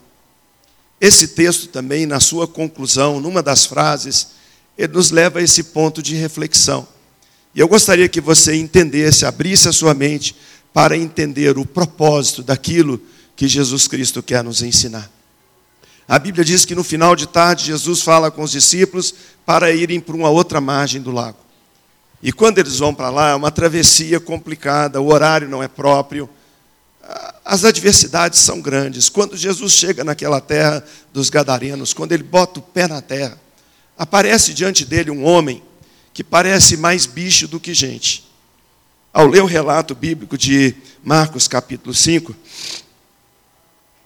Esse 1.00 1.30
texto 1.30 1.68
também, 1.68 2.06
na 2.06 2.20
sua 2.20 2.48
conclusão, 2.48 3.20
numa 3.20 3.42
das 3.42 3.66
frases, 3.66 4.30
ele 4.78 4.94
nos 4.94 5.12
leva 5.12 5.40
a 5.40 5.42
esse 5.42 5.64
ponto 5.66 6.02
de 6.02 6.16
reflexão. 6.16 6.88
E 7.56 7.60
eu 7.60 7.68
gostaria 7.68 8.08
que 8.08 8.22
você 8.22 8.56
entendesse, 8.56 9.26
abrisse 9.26 9.68
a 9.68 9.74
sua 9.74 9.94
mente 9.94 10.36
para 10.74 10.98
entender 10.98 11.58
o 11.58 11.66
propósito 11.66 12.44
daquilo 12.44 13.02
que 13.36 13.48
Jesus 13.48 13.88
Cristo 13.88 14.22
quer 14.22 14.44
nos 14.44 14.62
ensinar. 14.62 15.10
A 16.08 16.18
Bíblia 16.18 16.44
diz 16.44 16.66
que 16.66 16.76
no 16.76 16.84
final 16.84 17.16
de 17.16 17.28
tarde 17.28 17.66
Jesus 17.66 18.02
fala 18.02 18.32
com 18.32 18.42
os 18.42 18.52
discípulos 18.52 19.14
para 19.46 19.72
irem 19.72 20.00
para 20.00 20.16
uma 20.16 20.30
outra 20.30 20.60
margem 20.60 21.02
do 21.02 21.12
lago. 21.12 21.38
E 22.22 22.32
quando 22.32 22.58
eles 22.58 22.80
vão 22.80 22.94
para 22.94 23.10
lá, 23.10 23.30
é 23.30 23.36
uma 23.36 23.52
travessia 23.52 24.20
complicada, 24.20 25.00
o 25.00 25.12
horário 25.12 25.48
não 25.48 25.64
é 25.64 25.68
próprio, 25.68 26.30
as 27.50 27.66
adversidades 27.66 28.38
são 28.38 28.62
grandes. 28.62 29.10
Quando 29.10 29.36
Jesus 29.36 29.74
chega 29.74 30.04
naquela 30.04 30.40
terra 30.40 30.86
dos 31.12 31.32
Gadarenos, 31.32 31.96
quando 31.96 32.12
ele 32.12 32.22
bota 32.22 32.60
o 32.60 32.62
pé 32.62 32.88
na 32.88 33.02
terra, 33.02 33.42
aparece 33.98 34.54
diante 34.54 34.86
dele 34.86 35.10
um 35.10 35.24
homem 35.24 35.64
que 36.14 36.24
parece 36.24 36.78
mais 36.78 37.08
bicho 37.08 37.48
do 37.48 37.60
que 37.60 37.74
gente. 37.74 38.30
Ao 39.12 39.26
ler 39.26 39.42
o 39.42 39.48
relato 39.48 39.96
bíblico 39.96 40.38
de 40.38 40.76
Marcos 41.04 41.48
capítulo 41.48 41.92
5, 41.92 42.36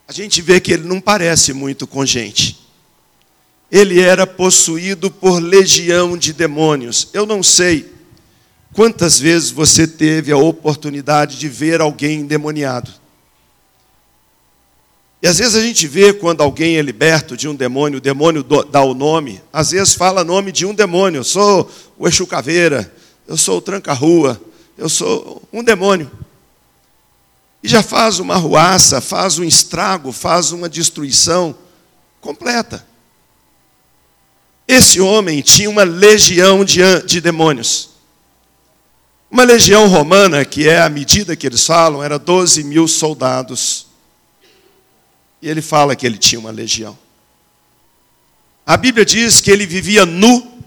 a 0.07 0.13
gente 0.13 0.41
vê 0.41 0.61
que 0.61 0.71
ele 0.71 0.87
não 0.87 1.01
parece 1.01 1.51
muito 1.51 1.85
com 1.85 2.05
gente. 2.05 2.65
Ele 3.69 3.99
era 3.99 4.25
possuído 4.25 5.11
por 5.11 5.41
legião 5.41 6.17
de 6.17 6.31
demônios. 6.31 7.09
Eu 7.11 7.25
não 7.25 7.43
sei 7.43 7.91
quantas 8.71 9.19
vezes 9.19 9.51
você 9.51 9.85
teve 9.85 10.31
a 10.31 10.37
oportunidade 10.37 11.37
de 11.37 11.49
ver 11.49 11.81
alguém 11.81 12.21
endemoniado. 12.21 13.02
E 15.23 15.27
às 15.27 15.37
vezes 15.37 15.55
a 15.55 15.61
gente 15.61 15.87
vê 15.87 16.11
quando 16.11 16.41
alguém 16.41 16.75
é 16.75 16.81
liberto 16.81 17.37
de 17.37 17.47
um 17.47 17.55
demônio, 17.55 17.99
o 17.99 18.01
demônio 18.01 18.43
dá 18.43 18.81
o 18.81 18.93
nome, 18.93 19.41
às 19.53 19.71
vezes 19.71 19.93
fala 19.93 20.21
nome 20.21 20.51
de 20.51 20.65
um 20.65 20.73
demônio. 20.75 21.19
Eu 21.19 21.23
sou 21.23 21.71
o 21.97 22.05
Exu 22.09 22.27
Caveira, 22.27 22.93
eu 23.25 23.37
sou 23.37 23.59
o 23.59 23.61
Tranca-Rua, 23.61 24.37
eu 24.77 24.89
sou 24.89 25.41
um 25.53 25.63
demônio. 25.63 26.11
E 27.63 27.69
já 27.69 27.81
faz 27.81 28.19
uma 28.19 28.35
ruaça, 28.35 28.99
faz 28.99 29.39
um 29.39 29.45
estrago, 29.45 30.11
faz 30.11 30.51
uma 30.51 30.67
destruição 30.67 31.55
completa. 32.19 32.85
Esse 34.67 34.99
homem 34.99 35.41
tinha 35.41 35.69
uma 35.69 35.83
legião 35.83 36.65
de, 36.65 36.81
de 37.05 37.21
demônios. 37.21 37.91
Uma 39.31 39.45
legião 39.45 39.87
romana, 39.87 40.43
que 40.43 40.67
é 40.67 40.81
a 40.81 40.89
medida 40.89 41.33
que 41.33 41.47
eles 41.47 41.65
falam, 41.65 42.03
era 42.03 42.19
12 42.19 42.61
mil 42.65 42.89
soldados. 42.89 43.82
E 45.43 45.49
ele 45.49 45.61
fala 45.61 45.93
que 45.93 46.05
ele 46.05 46.17
tinha 46.17 46.39
uma 46.39 46.51
legião. 46.51 46.97
A 48.65 48.77
Bíblia 48.77 49.03
diz 49.03 49.41
que 49.41 49.51
ele 49.51 49.65
vivia 49.65 50.05
nu, 50.05 50.57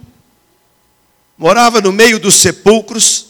morava 1.38 1.80
no 1.80 1.90
meio 1.90 2.20
dos 2.20 2.34
sepulcros, 2.34 3.28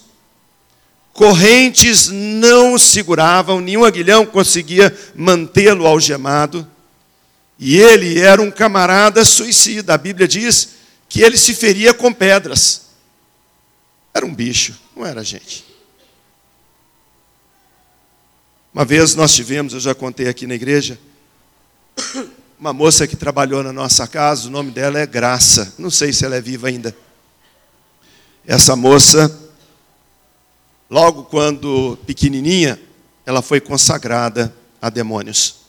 correntes 1.13 2.09
não 2.09 2.75
o 2.75 2.81
seguravam, 2.81 3.61
nenhum 3.61 3.85
aguilhão 3.85 4.27
conseguia 4.27 4.93
mantê-lo 5.15 5.87
algemado. 5.87 6.67
E 7.61 7.77
ele 7.77 8.19
era 8.19 8.43
um 8.43 8.51
camarada 8.51 9.25
suicida. 9.25 9.95
A 9.95 9.99
Bíblia 9.99 10.27
diz 10.27 10.71
que 11.09 11.23
ele 11.23 11.39
se 11.39 11.55
feria 11.55 11.95
com 11.95 12.13
pedras. 12.13 12.87
Era 14.13 14.27
um 14.27 14.35
bicho, 14.35 14.75
não 14.97 15.07
era 15.07 15.23
gente. 15.23 15.65
Uma 18.75 18.85
vez 18.85 19.15
nós 19.15 19.33
tivemos, 19.33 19.75
eu 19.75 19.81
já 19.81 19.95
contei 19.95 20.27
aqui 20.27 20.45
na 20.45 20.57
igreja, 20.57 20.99
uma 22.59 22.73
moça 22.73 23.07
que 23.07 23.17
trabalhou 23.17 23.63
na 23.63 23.73
nossa 23.73 24.07
casa, 24.07 24.49
o 24.49 24.51
nome 24.51 24.71
dela 24.71 24.99
é 24.99 25.07
Graça. 25.07 25.75
Não 25.79 25.91
sei 25.91 26.13
se 26.13 26.25
ela 26.25 26.37
é 26.37 26.41
viva 26.41 26.69
ainda. 26.69 26.97
Essa 28.47 28.77
moça, 28.77 29.37
logo 30.89 31.25
quando 31.25 31.99
pequenininha, 32.07 32.81
ela 33.25 33.43
foi 33.43 33.61
consagrada 33.61 34.55
a 34.81 34.89
demônios. 34.89 35.67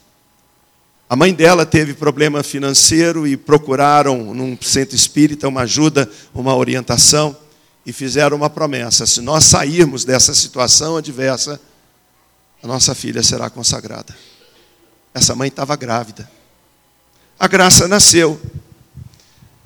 A 1.10 1.16
mãe 1.16 1.32
dela 1.32 1.64
teve 1.64 1.94
problema 1.94 2.42
financeiro 2.42 3.26
e 3.26 3.36
procuraram 3.36 4.34
num 4.34 4.56
centro 4.60 4.94
espírita 4.94 5.48
uma 5.48 5.62
ajuda, 5.62 6.08
uma 6.34 6.54
orientação 6.54 7.36
e 7.84 7.92
fizeram 7.92 8.36
uma 8.36 8.50
promessa: 8.50 9.06
se 9.06 9.22
nós 9.22 9.44
sairmos 9.44 10.04
dessa 10.04 10.34
situação 10.34 10.98
adversa, 10.98 11.58
a 12.62 12.66
nossa 12.66 12.94
filha 12.94 13.22
será 13.22 13.48
consagrada. 13.48 14.14
Essa 15.14 15.34
mãe 15.34 15.48
estava 15.48 15.76
grávida. 15.76 16.30
A 17.38 17.46
graça 17.46 17.86
nasceu. 17.86 18.40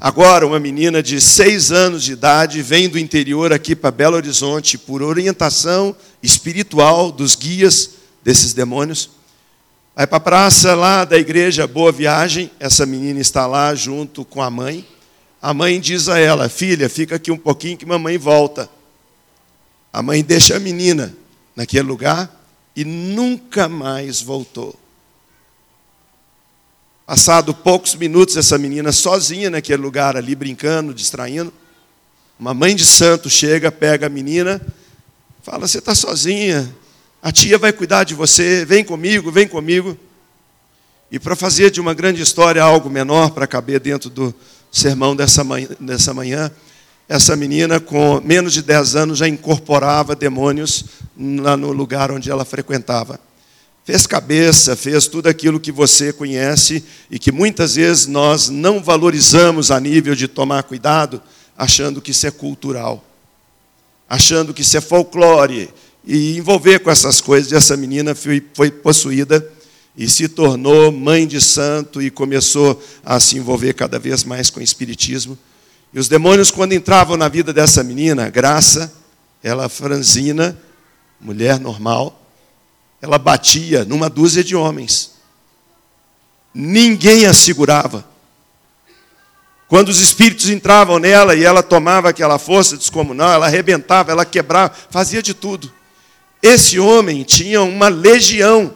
Agora, 0.01 0.47
uma 0.47 0.59
menina 0.59 1.03
de 1.03 1.21
seis 1.21 1.71
anos 1.71 2.03
de 2.03 2.13
idade 2.13 2.61
vem 2.61 2.89
do 2.89 2.99
interior 2.99 3.53
aqui 3.53 3.77
para 3.77 3.91
Belo 3.91 4.17
Horizonte 4.17 4.77
por 4.77 5.01
orientação 5.01 5.95
espiritual 6.23 7.13
dos 7.13 7.37
guias 7.37 7.91
desses 8.23 8.53
demônios. 8.53 9.11
Vai 9.95 10.07
para 10.07 10.17
a 10.17 10.21
praça 10.21 10.75
lá 10.75 11.05
da 11.05 11.17
igreja 11.17 11.67
Boa 11.67 11.93
Viagem. 11.93 12.51
Essa 12.59 12.85
menina 12.85 13.21
está 13.21 13.47
lá 13.47 13.75
junto 13.75 14.25
com 14.25 14.43
a 14.43 14.51
mãe. 14.51 14.85
A 15.41 15.55
mãe 15.55 15.79
diz 15.79 16.09
a 16.09 16.19
ela: 16.19 16.49
Filha, 16.49 16.89
fica 16.89 17.17
aqui 17.17 17.31
um 17.31 17.39
pouquinho 17.39 17.77
que 17.77 17.87
mamãe 17.87 18.19
volta. 18.19 18.69
A 19.93 20.03
mãe 20.03 20.23
deixa 20.23 20.57
a 20.57 20.61
menina 20.61 21.15
naquele 21.55 21.83
lugar 21.85 22.45
e 22.75 22.85
nunca 22.85 23.69
mais 23.69 24.21
voltou. 24.21 24.82
Passado 27.13 27.53
poucos 27.53 27.95
minutos, 27.95 28.39
essa 28.39 28.57
menina 28.57 28.91
sozinha 28.91 29.51
naquele 29.51 29.83
lugar 29.83 30.17
ali, 30.17 30.35
brincando, 30.35 30.95
distraindo. 30.95 31.53
Uma 32.41 32.55
mãe 32.55 32.75
de 32.75 32.87
santo 32.87 33.29
chega, 33.29 33.71
pega 33.71 34.07
a 34.07 34.09
menina, 34.09 34.59
fala: 35.43 35.69
Você 35.69 35.77
está 35.77 35.95
sozinha, 35.95 36.75
a 37.23 37.31
tia 37.31 37.59
vai 37.59 37.71
cuidar 37.71 38.05
de 38.05 38.15
você, 38.15 38.65
vem 38.65 38.83
comigo, 38.83 39.31
vem 39.31 39.47
comigo. 39.47 39.95
E 41.11 41.19
para 41.19 41.37
fazer 41.37 41.71
de 41.71 41.83
uma 41.83 41.93
grande 41.93 42.23
história 42.23 42.63
algo 42.63 42.89
menor, 42.89 43.33
para 43.33 43.47
caber 43.47 43.79
dentro 43.79 44.09
do 44.09 44.35
sermão 44.71 45.15
dessa 45.15 45.45
manhã, 45.45 45.69
dessa 45.79 46.15
manhã, 46.15 46.51
essa 47.07 47.37
menina, 47.37 47.79
com 47.79 48.23
menos 48.25 48.55
de 48.55 48.63
10 48.63 48.97
anos, 48.97 49.19
já 49.19 49.29
incorporava 49.29 50.17
demônios 50.17 50.87
no 51.15 51.73
lugar 51.73 52.11
onde 52.11 52.31
ela 52.31 52.47
frequentava. 52.47 53.21
Fez 53.85 54.07
cabeça, 54.07 54.77
fez 54.77 55.07
tudo 55.09 55.29
aquilo 55.29 55.59
que 55.59 55.73
você 55.73 56.13
conhece 56.13 56.85
e 57.11 57.19
que 57.19 57.33
muitas 57.33 57.75
vezes 57.75 58.07
nós 58.07 58.49
não 58.49 58.83
valorizamos 58.83 59.71
a 59.73 59.81
nível 59.81 60.15
de 60.15 60.29
tomar 60.29 60.63
cuidado, 60.63 61.21
achando 61.59 62.01
que 62.01 62.13
isso 62.13 62.27
é 62.27 62.31
cultural, 62.31 63.05
achando 64.09 64.55
que 64.55 64.63
isso 64.63 64.77
é 64.77 64.81
folclore, 64.81 65.69
e 66.05 66.37
envolver 66.37 66.81
com 66.81 66.91
essas 66.91 67.21
coisas. 67.21 67.51
E 67.51 67.57
essa 67.57 67.77
menina 67.77 68.15
foi, 68.15 68.43
foi 68.55 68.71
possuída 68.71 69.47
e 69.97 70.09
se 70.09 70.29
tornou 70.29 70.91
mãe 70.91 71.27
de 71.27 71.41
santo 71.41 72.01
e 72.01 72.11
começou 72.11 72.83
a 73.05 73.21
se 73.21 73.37
envolver 73.37 73.75
cada 73.75 73.99
vez 73.99 74.25
mais 74.25 74.49
com 74.49 74.61
o 74.61 74.63
espiritismo. 74.63 75.39
E 75.93 75.99
os 75.99 76.09
demônios, 76.09 76.51
quando 76.51 76.73
entravam 76.73 77.17
na 77.17 77.29
vida 77.29 77.53
dessa 77.53 77.83
menina, 77.83 78.31
Graça, 78.31 78.93
ela 79.43 79.69
franzina, 79.69 80.59
mulher 81.21 81.61
normal, 81.61 82.22
ela 83.03 83.19
batia 83.19 83.85
numa 83.85 84.09
dúzia 84.09 84.45
de 84.45 84.55
homens. 84.55 85.15
Ninguém 86.55 87.27
a 87.27 87.35
segurava. 87.35 88.07
Quando 89.67 89.89
os 89.89 89.99
espíritos 89.99 90.49
entravam 90.49 91.01
nela 91.01 91.35
e 91.35 91.43
ela 91.43 91.65
tomava 91.65 92.11
aquela 92.11 92.39
força 92.39 92.77
descomunal, 92.77 93.33
ela 93.33 93.47
arrebentava, 93.47 94.13
ela 94.13 94.25
quebrava, 94.25 94.73
fazia 94.89 95.21
de 95.21 95.35
tudo. 95.35 95.73
Esse 96.41 96.79
homem 96.79 97.25
tinha 97.25 97.63
uma 97.63 97.89
legião. 97.89 98.73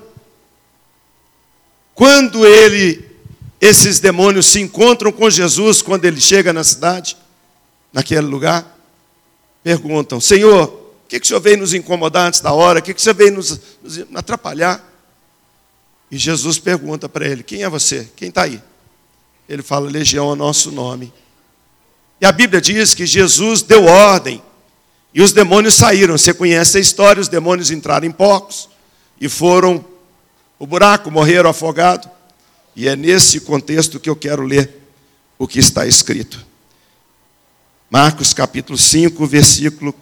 Quando 1.95 2.45
ele, 2.45 3.09
esses 3.61 4.01
demônios 4.01 4.47
se 4.47 4.61
encontram 4.61 5.13
com 5.13 5.31
Jesus, 5.31 5.83
quando 5.83 6.05
ele 6.05 6.21
chega 6.21 6.53
na 6.53 6.65
cidade, 6.65 7.17
naquele 7.93 8.27
lugar, 8.27 8.77
perguntam: 9.63 10.21
Senhor, 10.21 10.86
que, 11.07 11.21
que 11.21 11.25
o 11.25 11.29
senhor 11.29 11.41
veio 11.41 11.59
nos 11.59 11.73
incomodar 11.73 12.27
antes 12.27 12.41
da 12.41 12.53
hora? 12.53 12.81
O 12.81 12.83
que, 12.83 12.93
que 12.93 13.01
senhor 13.01 13.15
veio 13.15 13.35
nos, 13.35 13.61
nos 13.83 14.05
atrapalhar? 14.15 14.85
E 16.11 16.19
Jesus 16.19 16.59
pergunta 16.59 17.09
para 17.09 17.27
ele: 17.27 17.43
Quem 17.43 17.63
é 17.63 17.69
você? 17.69 18.09
Quem 18.17 18.29
está 18.29 18.43
aí? 18.43 18.61
Ele 19.49 19.63
fala: 19.63 19.89
Legião 19.89 20.33
é 20.33 20.35
nosso 20.35 20.71
nome. 20.73 21.13
E 22.21 22.27
a 22.27 22.33
Bíblia 22.33 22.61
diz 22.61 22.95
que 22.95 23.07
Jesus 23.07 23.63
deu 23.63 23.85
ordem 23.85 24.43
e 25.15 25.23
os 25.23 25.33
demônios 25.33 25.75
saíram. 25.75 26.17
Você 26.17 26.35
conhece 26.35 26.79
a 26.79 26.81
história: 26.81 27.21
os 27.21 27.29
demônios 27.29 27.71
entraram 27.71 28.07
em 28.07 28.13
porcos 28.13 28.69
e 29.21 29.29
foram 29.29 29.85
o 30.59 30.67
buraco, 30.67 31.11
morreram 31.11 31.51
afogados. 31.51 32.09
E 32.75 32.89
é 32.89 32.97
nesse 32.97 33.41
contexto 33.41 34.01
que 34.01 34.11
eu 34.11 34.17
quero 34.17 34.43
ler 34.43 34.83
o 35.39 35.47
que 35.47 35.59
está 35.59 35.87
escrito. 35.87 36.45
Marcos 37.89 38.35
capítulo 38.35 38.77
5, 38.77 39.25
versículo 39.27 39.95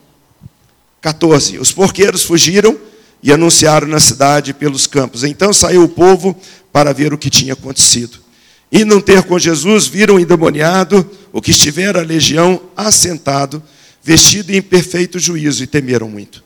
14. 1.04 1.58
Os 1.58 1.70
porqueiros 1.70 2.22
fugiram 2.22 2.78
e 3.22 3.30
anunciaram 3.30 3.86
na 3.86 4.00
cidade 4.00 4.54
pelos 4.54 4.86
campos. 4.86 5.22
Então 5.22 5.52
saiu 5.52 5.84
o 5.84 5.88
povo 5.88 6.34
para 6.72 6.94
ver 6.94 7.12
o 7.12 7.18
que 7.18 7.28
tinha 7.28 7.52
acontecido. 7.52 8.18
E 8.72 8.86
não 8.86 9.02
ter 9.02 9.22
com 9.24 9.38
Jesus, 9.38 9.86
viram 9.86 10.16
o 10.16 10.20
endemoniado, 10.20 11.08
o 11.30 11.42
que 11.42 11.50
estivera 11.50 12.00
a 12.00 12.04
legião, 12.04 12.58
assentado 12.74 13.62
vestido 14.02 14.50
em 14.50 14.62
perfeito 14.62 15.18
juízo, 15.18 15.62
e 15.62 15.66
temeram 15.66 16.08
muito. 16.08 16.42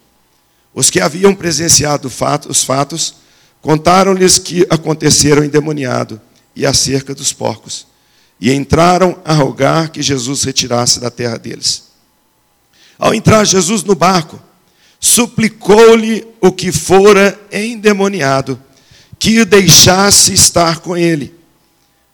Os 0.74 0.90
que 0.90 1.00
haviam 1.00 1.34
presenciado 1.34 2.10
os 2.48 2.64
fatos 2.64 3.14
contaram-lhes 3.62 4.38
que 4.38 4.66
aconteceram 4.68 5.44
endemoniado 5.44 6.20
e 6.54 6.66
acerca 6.66 7.14
dos 7.14 7.32
porcos, 7.32 7.86
e 8.40 8.52
entraram 8.52 9.18
a 9.24 9.32
rogar 9.32 9.90
que 9.90 10.02
Jesus 10.02 10.42
retirasse 10.42 11.00
da 11.00 11.10
terra 11.10 11.38
deles. 11.38 11.84
Ao 12.98 13.14
entrar 13.14 13.44
Jesus 13.44 13.84
no 13.84 13.94
barco, 13.94 14.47
suplicou-lhe 15.00 16.26
o 16.40 16.50
que 16.52 16.72
fora 16.72 17.38
endemoniado, 17.52 18.60
que 19.18 19.40
o 19.40 19.46
deixasse 19.46 20.32
estar 20.32 20.80
com 20.80 20.96
ele. 20.96 21.34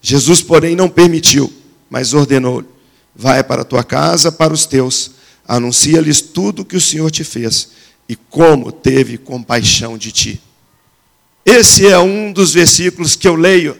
Jesus, 0.00 0.42
porém, 0.42 0.76
não 0.76 0.88
permitiu, 0.88 1.52
mas 1.88 2.12
ordenou-lhe: 2.12 2.68
Vai 3.14 3.42
para 3.42 3.62
a 3.62 3.64
tua 3.64 3.84
casa, 3.84 4.30
para 4.32 4.52
os 4.52 4.66
teus, 4.66 5.12
anuncia-lhes 5.46 6.20
tudo 6.20 6.62
o 6.62 6.64
que 6.64 6.76
o 6.76 6.80
Senhor 6.80 7.10
te 7.10 7.24
fez 7.24 7.70
e 8.08 8.16
como 8.16 8.70
teve 8.70 9.16
compaixão 9.16 9.96
de 9.96 10.12
ti. 10.12 10.40
Esse 11.44 11.86
é 11.86 11.98
um 11.98 12.32
dos 12.32 12.52
versículos 12.52 13.16
que 13.16 13.28
eu 13.28 13.34
leio, 13.34 13.78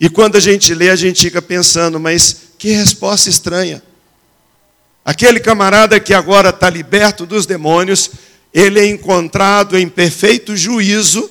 e 0.00 0.08
quando 0.08 0.36
a 0.36 0.40
gente 0.40 0.74
lê, 0.74 0.90
a 0.90 0.96
gente 0.96 1.22
fica 1.22 1.40
pensando, 1.40 1.98
mas 1.98 2.36
que 2.58 2.70
resposta 2.70 3.30
estranha. 3.30 3.82
Aquele 5.04 5.38
camarada 5.38 6.00
que 6.00 6.12
agora 6.12 6.50
está 6.50 6.68
liberto 6.68 7.24
dos 7.24 7.46
demônios, 7.46 8.10
ele 8.56 8.80
é 8.80 8.86
encontrado 8.86 9.76
em 9.76 9.86
perfeito 9.86 10.56
juízo, 10.56 11.30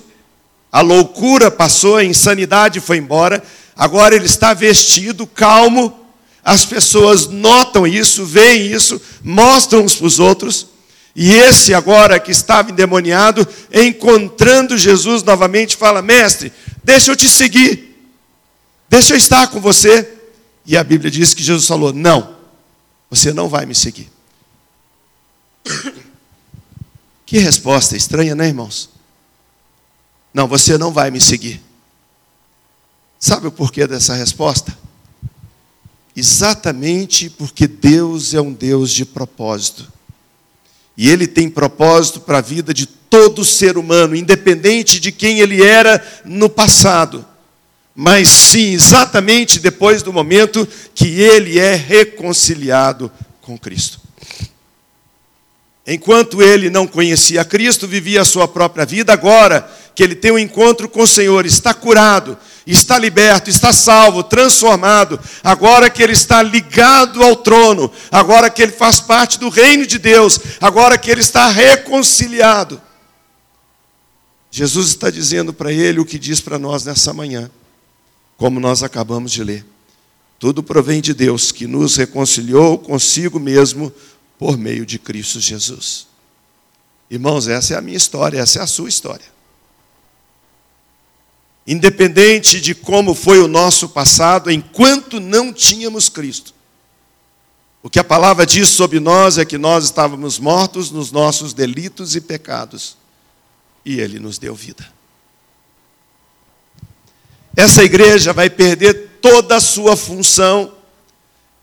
a 0.72 0.82
loucura 0.82 1.50
passou, 1.50 1.96
a 1.96 2.04
insanidade 2.04 2.80
foi 2.80 2.98
embora, 2.98 3.44
agora 3.76 4.16
ele 4.16 4.28
está 4.28 4.54
vestido, 4.54 5.26
calmo, 5.26 6.06
as 6.44 6.66
pessoas 6.66 7.26
notam 7.26 7.88
isso, 7.88 8.28
veem 8.28 8.72
isso, 8.72 9.02
mostram 9.24 9.84
uns 9.84 9.96
para 9.96 10.06
os 10.06 10.20
outros. 10.20 10.68
E 11.16 11.34
esse 11.34 11.74
agora 11.74 12.20
que 12.20 12.30
estava 12.30 12.70
endemoniado, 12.70 13.48
encontrando 13.74 14.78
Jesus 14.78 15.24
novamente, 15.24 15.76
fala: 15.76 16.04
Mestre, 16.04 16.54
deixa 16.84 17.12
eu 17.12 17.16
te 17.16 17.28
seguir, 17.28 18.06
deixa 18.88 19.14
eu 19.14 19.18
estar 19.18 19.48
com 19.48 19.60
você. 19.60 20.08
E 20.64 20.78
a 20.78 20.84
Bíblia 20.84 21.10
diz 21.10 21.34
que 21.34 21.42
Jesus 21.42 21.66
falou: 21.66 21.92
Não, 21.92 22.36
você 23.10 23.34
não 23.34 23.50
vai 23.50 23.66
me 23.66 23.74
seguir. 23.74 24.15
Que 27.26 27.40
resposta 27.40 27.98
estranha, 27.98 28.36
né, 28.36 28.48
irmãos? 28.48 28.90
Não, 30.34 30.48
você 30.48 30.78
não 30.78 30.92
vai 30.92 31.10
me 31.10 31.20
seguir. 31.20 31.62
Sabe 33.20 33.48
o 33.48 33.52
porquê 33.52 33.88
dessa 33.88 34.14
resposta? 34.14 34.78
Exatamente 36.16 37.30
porque 37.30 37.68
Deus 37.68 38.34
é 38.34 38.42
um 38.42 38.54
Deus 38.54 38.92
de 38.92 39.06
propósito. 39.06 39.92
E 40.96 41.10
Ele 41.10 41.26
tem 41.28 41.50
propósito 41.50 42.20
para 42.20 42.38
a 42.38 42.42
vida 42.42 42.74
de 42.74 42.86
todo 42.86 43.46
ser 43.46 43.78
humano, 43.78 44.16
independente 44.16 45.00
de 45.00 45.12
quem 45.12 45.40
ele 45.40 45.64
era 45.64 46.06
no 46.26 46.50
passado. 46.50 47.26
Mas 47.96 48.28
sim, 48.28 48.74
exatamente 48.74 49.58
depois 49.58 50.04
do 50.04 50.12
momento 50.12 50.68
que 50.94 51.22
ele 51.22 51.58
é 51.58 51.76
reconciliado 51.76 53.10
com 53.42 53.58
Cristo. 53.58 54.02
Enquanto 55.88 56.42
ele 56.42 56.70
não 56.70 56.88
conhecia 56.88 57.46
Cristo, 57.46 57.88
vivia 57.88 58.22
a 58.22 58.26
sua 58.26 58.48
própria 58.48 58.86
vida, 58.86 59.14
agora 59.14 59.70
que 59.94 60.04
ele 60.04 60.16
tem 60.16 60.32
um 60.32 60.40
encontro 60.40 60.90
com 60.90 61.04
o 61.04 61.08
Senhor, 61.08 61.46
está 61.46 61.74
curado, 61.74 62.38
está 62.66 62.98
liberto, 62.98 63.50
está 63.50 63.72
salvo, 63.72 64.24
transformado, 64.24 65.20
agora 65.44 65.90
que 65.90 66.02
ele 66.02 66.14
está 66.14 66.42
ligado 66.42 67.24
ao 67.24 67.36
trono, 67.36 67.92
agora 68.12 68.50
que 68.50 68.64
ele 68.64 68.72
faz 68.72 69.00
parte 69.00 69.40
do 69.40 69.48
reino 69.48 69.86
de 69.86 70.00
Deus, 70.00 70.40
agora 70.60 70.98
que 70.98 71.10
ele 71.12 71.22
está 71.22 71.50
reconciliado. 71.50 72.82
Jesus 74.50 74.88
está 74.88 75.10
dizendo 75.10 75.54
para 75.54 75.72
ele 75.72 76.00
o 76.00 76.06
que 76.06 76.18
diz 76.18 76.42
para 76.42 76.58
nós 76.58 76.84
nessa 76.84 77.14
manhã, 77.14 77.50
como 78.38 78.60
nós 78.60 78.82
acabamos 78.82 79.32
de 79.32 79.44
ler. 79.44 79.66
Tudo 80.40 80.64
provém 80.64 81.00
de 81.00 81.14
Deus 81.14 81.52
que 81.52 81.68
nos 81.68 81.96
reconciliou 81.96 82.78
consigo 82.78 83.40
mesmo 83.40 83.94
por 84.38 84.58
meio 84.58 84.86
de 84.86 85.00
Cristo 85.00 85.40
Jesus. 85.40 86.08
Irmãos, 87.10 87.48
essa 87.48 87.74
é 87.74 87.78
a 87.78 87.82
minha 87.82 87.98
história, 87.98 88.40
essa 88.40 88.60
é 88.60 88.62
a 88.62 88.68
sua 88.68 88.90
história. 88.90 89.26
Independente 91.68 92.62
de 92.62 92.76
como 92.76 93.16
foi 93.16 93.40
o 93.40 93.48
nosso 93.48 93.90
passado, 93.90 94.52
enquanto 94.52 95.20
não 95.20 95.52
tínhamos 95.52 96.10
Cristo. 96.10 96.54
O 97.82 97.90
que 97.90 98.00
a 98.00 98.04
palavra 98.04 98.46
diz 98.46 98.70
sobre 98.70 99.00
nós 99.00 99.38
é 99.38 99.46
que 99.46 99.58
nós 99.58 99.86
estávamos 99.86 100.40
mortos 100.40 100.90
nos 100.90 101.12
nossos 101.12 101.54
delitos 101.54 102.16
e 102.16 102.22
pecados, 102.22 102.98
e 103.84 104.00
Ele 104.00 104.20
nos 104.20 104.38
deu 104.38 104.56
vida. 104.56 104.92
Essa 107.56 107.84
igreja 107.84 108.34
vai 108.34 108.50
perder 108.50 109.20
toda 109.22 109.56
a 109.56 109.62
sua 109.62 109.96
função, 109.96 110.74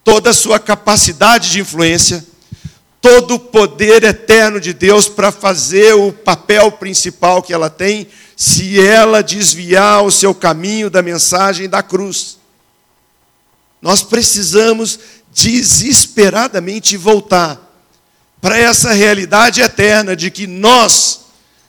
toda 0.03 0.31
a 0.31 0.35
sua 0.35 0.59
capacidade 0.59 1.51
de 1.51 1.61
influência, 1.61 2.27
todo 3.03 3.35
o 3.35 3.39
poder 3.41 4.05
eterno 4.05 4.61
de 4.61 4.73
Deus 4.73 5.09
para 5.09 5.33
fazer 5.33 5.93
o 5.93 6.13
papel 6.13 6.71
principal 6.71 7.43
que 7.43 7.53
ela 7.53 7.69
tem, 7.69 8.07
se 8.37 8.81
ela 8.81 9.25
desviar 9.25 10.05
o 10.05 10.11
seu 10.11 10.33
caminho 10.33 10.89
da 10.89 11.03
mensagem 11.03 11.69
da 11.69 11.83
cruz. 11.83 12.39
Nós 13.83 14.05
precisamos 14.05 15.01
desesperadamente 15.35 16.97
voltar 16.97 17.61
para 18.41 18.57
essa 18.57 18.93
realidade 18.93 19.61
eterna 19.61 20.15
de 20.15 20.31
que 20.31 20.47
nós, 20.47 21.23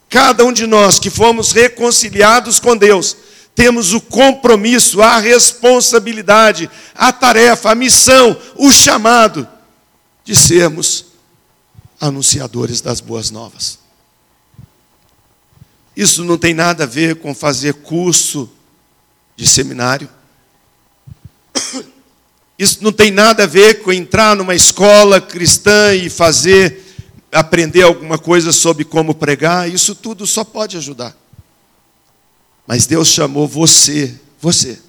cada 0.08 0.46
um 0.46 0.54
de 0.54 0.68
nós 0.68 1.00
que 1.00 1.10
fomos 1.10 1.52
reconciliados 1.52 2.60
com 2.60 2.78
Deus, 2.78 3.18
temos 3.56 3.92
o 3.92 4.00
compromisso, 4.00 5.02
a 5.02 5.18
responsabilidade, 5.18 6.70
a 6.94 7.12
tarefa, 7.12 7.72
a 7.72 7.76
missão, 7.76 8.38
o 8.56 8.72
chamado 8.72 9.48
de 10.24 10.36
sermos 10.36 11.13
anunciadores 12.04 12.82
das 12.82 13.00
boas 13.00 13.32
novas. 13.32 13.80
Isso 15.96 16.26
não 16.26 16.38
tem 16.38 16.54
nada 16.54 16.84
a 16.84 16.88
ver 16.88 17.16
com 17.16 17.34
fazer 17.34 17.76
curso 17.76 18.50
de 19.38 19.48
seminário. 19.48 20.10
Isso 22.60 22.84
não 22.84 22.92
tem 22.92 23.10
nada 23.10 23.44
a 23.44 23.48
ver 23.48 23.82
com 23.82 23.92
entrar 23.92 24.36
numa 24.36 24.54
escola 24.54 25.22
cristã 25.22 25.96
e 25.96 26.10
fazer, 26.10 26.84
aprender 27.32 27.84
alguma 27.84 28.18
coisa 28.18 28.52
sobre 28.52 28.84
como 28.84 29.16
pregar. 29.16 29.70
Isso 29.70 29.96
tudo 29.96 30.28
só 30.28 30.44
pode 30.44 30.76
ajudar. 30.76 31.16
Mas 32.68 32.86
Deus 32.86 33.08
chamou 33.08 33.48
você, 33.48 34.20
você, 34.42 34.80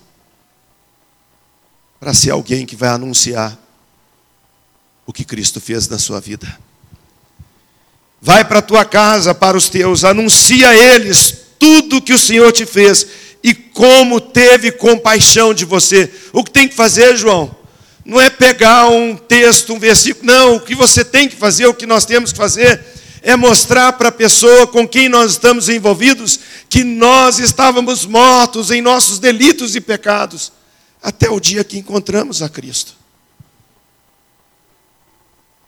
para 2.01 2.13
ser 2.13 2.33
alguém 2.33 2.67
que 2.67 2.75
vai 2.75 2.89
anunciar 2.89 3.57
o 5.07 5.13
que 5.13 5.25
Cristo 5.25 5.61
fez 5.61 5.89
na 5.89 5.99
sua 5.99 6.21
vida. 6.21 6.64
Vai 8.25 8.43
para 8.43 8.61
a 8.61 8.63
tua 8.63 8.87
casa, 8.87 9.35
para 9.35 9.55
os 9.55 9.69
teus, 9.69 10.03
anuncia 10.03 10.71
a 10.71 10.75
eles 10.75 11.41
tudo 11.59 12.01
que 12.01 12.15
o 12.15 12.19
Senhor 12.19 12.51
te 12.53 12.65
fez 12.65 13.07
e 13.43 13.53
como 13.53 14.19
teve 14.19 14.73
compaixão 14.73 15.53
de 15.53 15.67
você. 15.67 16.11
O 16.33 16.43
que 16.43 16.51
tem 16.51 16.67
que 16.67 16.75
fazer, 16.75 17.19
João? 17.19 17.55
Não 18.03 18.19
é 18.19 18.31
pegar 18.31 18.89
um 18.89 19.15
texto, 19.15 19.75
um 19.75 19.79
versículo, 19.79 20.25
não. 20.25 20.57
O 20.57 20.61
que 20.61 20.75
você 20.75 21.05
tem 21.05 21.29
que 21.29 21.37
fazer, 21.37 21.67
o 21.67 21.75
que 21.75 21.85
nós 21.85 22.07
temos 22.07 22.33
que 22.33 22.39
fazer, 22.39 22.83
é 23.21 23.37
mostrar 23.37 23.93
para 23.93 24.09
a 24.09 24.13
pessoa 24.13 24.67
com 24.67 24.89
quem 24.89 25.07
nós 25.07 25.33
estamos 25.33 25.69
envolvidos 25.69 26.41
que 26.71 26.83
nós 26.83 27.39
estávamos 27.39 28.07
mortos 28.07 28.71
em 28.71 28.81
nossos 28.81 29.19
delitos 29.19 29.77
e 29.77 29.83
pecados, 29.83 30.51
até 31.03 31.29
o 31.29 31.39
dia 31.39 31.63
que 31.63 31.77
encontramos 31.77 32.41
a 32.41 32.49
Cristo. 32.49 32.95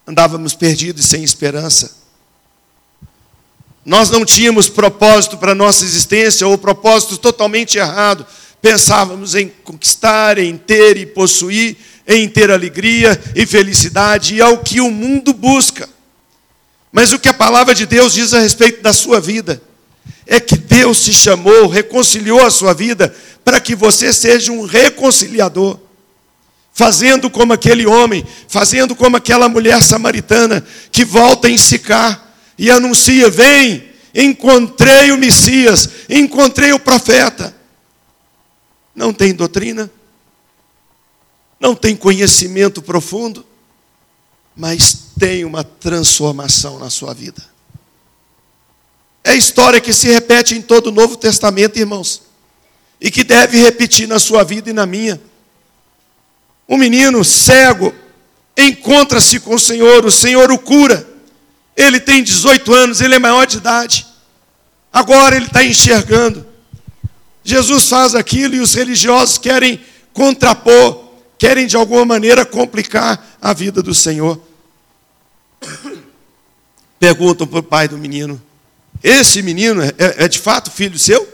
Andávamos 0.07 0.55
perdidos 0.55 1.05
e 1.05 1.07
sem 1.09 1.23
esperança. 1.23 2.06
Nós 3.87 4.11
não 4.11 4.25
tínhamos 4.25 4.69
propósito 4.69 5.39
para 5.39 5.53
a 5.53 5.55
nossa 5.55 5.85
existência, 5.85 6.45
ou 6.45 6.59
propósito 6.59 7.17
totalmente 7.17 7.79
errado. 7.79 8.27
Pensávamos 8.61 9.37
em 9.37 9.49
conquistar, 9.63 10.39
em 10.39 10.57
ter 10.57 10.97
e 10.97 11.07
possuir, 11.07 11.77
em 12.05 12.29
ter 12.29 12.51
alegria 12.51 13.19
e 13.33 13.47
felicidade, 13.47 14.35
e 14.35 14.41
é 14.41 14.47
o 14.49 14.59
que 14.59 14.81
o 14.81 14.91
mundo 14.91 15.33
busca. 15.33 15.89
Mas 16.91 17.13
o 17.13 17.19
que 17.19 17.29
a 17.29 17.35
palavra 17.35 17.77
de 17.77 17.87
Deus 17.87 18.13
diz 18.13 18.35
a 18.35 18.41
respeito 18.41 18.83
da 18.83 18.93
sua 18.93 19.21
vida 19.21 19.63
é 20.27 20.41
que 20.41 20.57
Deus 20.57 21.05
te 21.05 21.13
chamou, 21.13 21.69
reconciliou 21.69 22.45
a 22.45 22.51
sua 22.51 22.75
vida, 22.75 23.15
para 23.45 23.61
que 23.61 23.77
você 23.77 24.13
seja 24.13 24.51
um 24.51 24.67
reconciliador. 24.67 25.79
Fazendo 26.73 27.31
como 27.31 27.53
aquele 27.53 27.87
homem, 27.87 28.27
fazendo 28.49 28.97
como 28.97 29.17
aquela 29.17 29.49
mulher 29.49 29.81
samaritana 29.81 30.67
que 30.91 31.05
volta 31.05 31.49
em 31.49 31.57
Sicar 31.57 32.26
e 32.59 32.71
anuncia: 32.71 33.31
Vem, 33.31 33.91
encontrei 34.15 35.11
o 35.13 35.19
Messias, 35.19 35.89
encontrei 36.09 36.73
o 36.73 36.79
profeta. 36.79 37.55
Não 38.95 39.13
tem 39.13 39.35
doutrina, 39.35 39.91
não 41.61 41.75
tem 41.75 41.95
conhecimento 41.95 42.81
profundo, 42.81 43.45
mas 44.57 45.11
tem 45.19 45.45
uma 45.45 45.63
transformação 45.63 46.79
na 46.79 46.89
sua 46.89 47.13
vida. 47.13 47.43
É 49.23 49.35
história 49.35 49.81
que 49.81 49.93
se 49.93 50.09
repete 50.09 50.55
em 50.55 50.63
todo 50.63 50.87
o 50.87 50.93
Novo 50.93 51.17
Testamento, 51.17 51.79
irmãos, 51.79 52.23
e 53.01 53.11
que 53.11 53.25
deve 53.25 53.59
repetir 53.59 54.07
na 54.07 54.19
sua 54.19 54.45
vida 54.45 54.71
e 54.71 54.73
na 54.73 54.87
minha. 54.87 55.21
Um 56.69 56.77
menino 56.77 57.25
cego 57.25 57.93
encontra-se 58.57 59.41
com 59.41 59.55
o 59.55 59.59
Senhor, 59.59 60.07
o 60.07 60.11
Senhor 60.11 60.51
o 60.51 60.59
cura. 60.59 61.16
Ele 61.77 62.01
tem 62.01 62.23
18 62.23 62.73
anos, 62.73 63.01
ele 63.01 63.15
é 63.15 63.19
maior 63.19 63.47
de 63.47 63.59
idade. 63.59 64.07
Agora 64.93 65.37
ele 65.37 65.47
está 65.47 65.63
enxergando. 65.63 66.47
Jesus 67.45 67.89
faz 67.89 68.15
aquilo 68.15 68.55
e 68.55 68.61
os 68.61 68.75
religiosos 68.75 69.37
querem 69.37 69.81
contrapor, 70.13 71.05
querem 71.39 71.67
de 71.67 71.77
alguma 71.77 72.05
maneira 72.05 72.47
complicar 72.47 73.37
a 73.41 73.53
vida 73.53 73.83
do 73.83 73.95
Senhor. 73.95 74.41
Perguntam 76.99 77.47
para 77.47 77.59
o 77.59 77.63
pai 77.63 77.87
do 77.87 77.99
menino: 77.99 78.41
Esse 79.03 79.43
menino 79.43 79.83
é, 79.83 79.95
é 79.99 80.29
de 80.29 80.39
fato 80.39 80.71
filho 80.71 80.99
seu? 80.99 81.29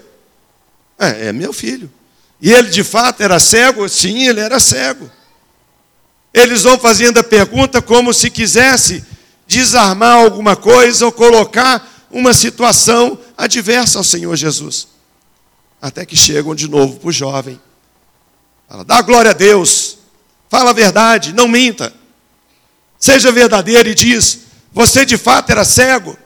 É, 0.98 1.28
é 1.28 1.32
meu 1.32 1.52
filho. 1.52 1.90
E 2.40 2.52
ele 2.52 2.68
de 2.68 2.82
fato 2.82 3.22
era 3.22 3.38
cego? 3.38 3.88
Sim, 3.88 4.26
ele 4.26 4.40
era 4.40 4.58
cego. 4.58 5.08
Eles 6.34 6.64
vão 6.64 6.76
fazendo 6.78 7.18
a 7.18 7.24
pergunta 7.24 7.80
como 7.80 8.12
se 8.12 8.28
quisesse 8.28 9.04
desarmar 9.52 10.16
alguma 10.16 10.56
coisa 10.56 11.04
ou 11.04 11.12
colocar 11.12 12.06
uma 12.10 12.32
situação 12.32 13.18
adversa 13.36 13.98
ao 13.98 14.04
Senhor 14.04 14.34
Jesus. 14.34 14.88
Até 15.80 16.06
que 16.06 16.16
chegam 16.16 16.54
de 16.54 16.68
novo 16.68 16.98
para 16.98 17.08
o 17.08 17.12
jovem. 17.12 17.60
Fala, 18.66 18.82
dá 18.82 19.02
glória 19.02 19.32
a 19.32 19.34
Deus, 19.34 19.98
fala 20.48 20.70
a 20.70 20.72
verdade, 20.72 21.34
não 21.34 21.46
minta. 21.46 21.92
Seja 22.98 23.30
verdadeiro 23.30 23.90
e 23.90 23.94
diz: 23.94 24.40
Você 24.72 25.04
de 25.04 25.18
fato 25.18 25.50
era 25.50 25.64
cego? 25.64 26.16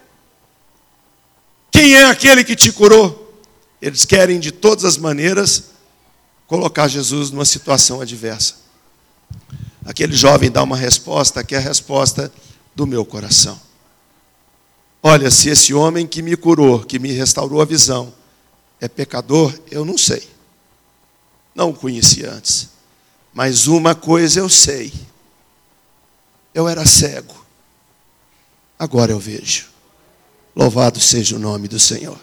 Quem 1.73 1.95
é 1.95 2.05
aquele 2.05 2.45
que 2.45 2.55
te 2.55 2.71
curou? 2.71 3.43
Eles 3.83 4.05
querem 4.05 4.39
de 4.39 4.53
todas 4.53 4.85
as 4.85 4.97
maneiras 4.97 5.71
colocar 6.47 6.87
Jesus 6.87 7.31
numa 7.31 7.45
situação 7.45 8.01
adversa. 8.01 8.55
Aquele 9.85 10.15
jovem 10.15 10.51
dá 10.51 10.62
uma 10.62 10.77
resposta 10.77 11.43
que 11.43 11.55
é 11.55 11.59
a 11.59 11.61
resposta 11.61 12.31
do 12.77 12.87
meu 12.87 13.07
coração. 13.07 13.59
Olha, 15.03 15.31
se 15.31 15.49
esse 15.49 15.73
homem 15.73 16.07
que 16.07 16.21
me 16.21 16.37
curou, 16.37 16.81
que 16.81 16.99
me 16.99 17.11
restaurou 17.11 17.62
a 17.62 17.65
visão, 17.65 18.12
é 18.79 18.87
pecador, 18.87 19.59
eu 19.71 19.85
não 19.85 19.97
sei. 19.97 20.29
Não 21.55 21.71
o 21.71 21.75
conheci 21.75 22.27
antes. 22.27 22.69
Mas 23.33 23.67
uma 23.67 23.95
coisa 23.95 24.41
eu 24.41 24.49
sei. 24.49 24.93
Eu 26.53 26.69
era 26.69 26.85
cego. 26.85 27.35
Agora 28.79 29.11
eu 29.11 29.19
vejo. 29.19 29.69
Louvado 30.55 31.01
seja 31.01 31.37
o 31.37 31.39
nome 31.39 31.69
do 31.69 31.81
Senhor. 31.81 32.19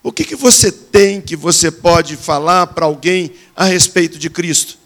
O 0.00 0.12
que, 0.12 0.24
que 0.24 0.36
você 0.36 0.70
tem 0.70 1.20
que 1.20 1.34
você 1.34 1.72
pode 1.72 2.16
falar 2.16 2.68
para 2.68 2.86
alguém 2.86 3.32
a 3.56 3.64
respeito 3.64 4.16
de 4.16 4.30
Cristo? 4.30 4.78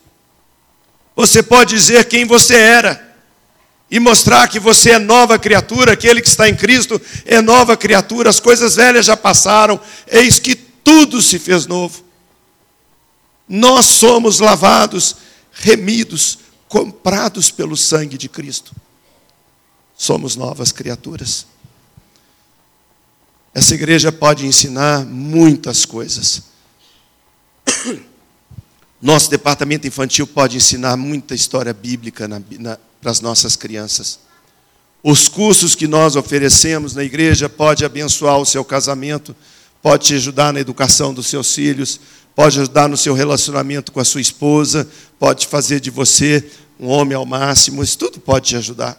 Você 1.14 1.42
pode 1.42 1.74
dizer 1.74 2.06
quem 2.06 2.24
você 2.24 2.54
era 2.54 3.11
e 3.92 4.00
mostrar 4.00 4.48
que 4.48 4.58
você 4.58 4.92
é 4.92 4.98
nova 4.98 5.38
criatura, 5.38 5.92
aquele 5.92 6.22
que 6.22 6.28
está 6.28 6.48
em 6.48 6.56
Cristo 6.56 6.98
é 7.26 7.42
nova 7.42 7.76
criatura, 7.76 8.30
as 8.30 8.40
coisas 8.40 8.76
velhas 8.76 9.04
já 9.04 9.14
passaram, 9.18 9.78
eis 10.06 10.38
que 10.38 10.54
tudo 10.56 11.20
se 11.20 11.38
fez 11.38 11.66
novo. 11.66 12.02
Nós 13.46 13.84
somos 13.84 14.40
lavados, 14.40 15.16
remidos, 15.52 16.38
comprados 16.68 17.50
pelo 17.50 17.76
sangue 17.76 18.16
de 18.16 18.30
Cristo. 18.30 18.74
Somos 19.94 20.36
novas 20.36 20.72
criaturas. 20.72 21.46
Essa 23.52 23.74
igreja 23.74 24.10
pode 24.10 24.46
ensinar 24.46 25.04
muitas 25.04 25.84
coisas. 25.84 26.44
Nosso 29.02 29.28
departamento 29.28 29.86
infantil 29.86 30.26
pode 30.26 30.56
ensinar 30.56 30.96
muita 30.96 31.34
história 31.34 31.74
bíblica 31.74 32.26
na, 32.26 32.40
na, 32.58 32.78
para 33.02 33.10
as 33.10 33.20
nossas 33.20 33.56
crianças. 33.56 34.20
Os 35.02 35.26
cursos 35.26 35.74
que 35.74 35.88
nós 35.88 36.14
oferecemos 36.14 36.94
na 36.94 37.02
igreja 37.02 37.48
pode 37.48 37.84
abençoar 37.84 38.38
o 38.38 38.46
seu 38.46 38.64
casamento, 38.64 39.34
pode 39.82 40.06
te 40.06 40.14
ajudar 40.14 40.52
na 40.52 40.60
educação 40.60 41.12
dos 41.12 41.26
seus 41.26 41.52
filhos, 41.52 42.00
pode 42.36 42.60
ajudar 42.60 42.88
no 42.88 42.96
seu 42.96 43.12
relacionamento 43.12 43.90
com 43.90 43.98
a 43.98 44.04
sua 44.04 44.20
esposa, 44.20 44.88
pode 45.18 45.48
fazer 45.48 45.80
de 45.80 45.90
você 45.90 46.48
um 46.78 46.86
homem 46.86 47.16
ao 47.16 47.26
máximo, 47.26 47.82
isso 47.82 47.98
tudo 47.98 48.20
pode 48.20 48.50
te 48.50 48.56
ajudar. 48.56 48.96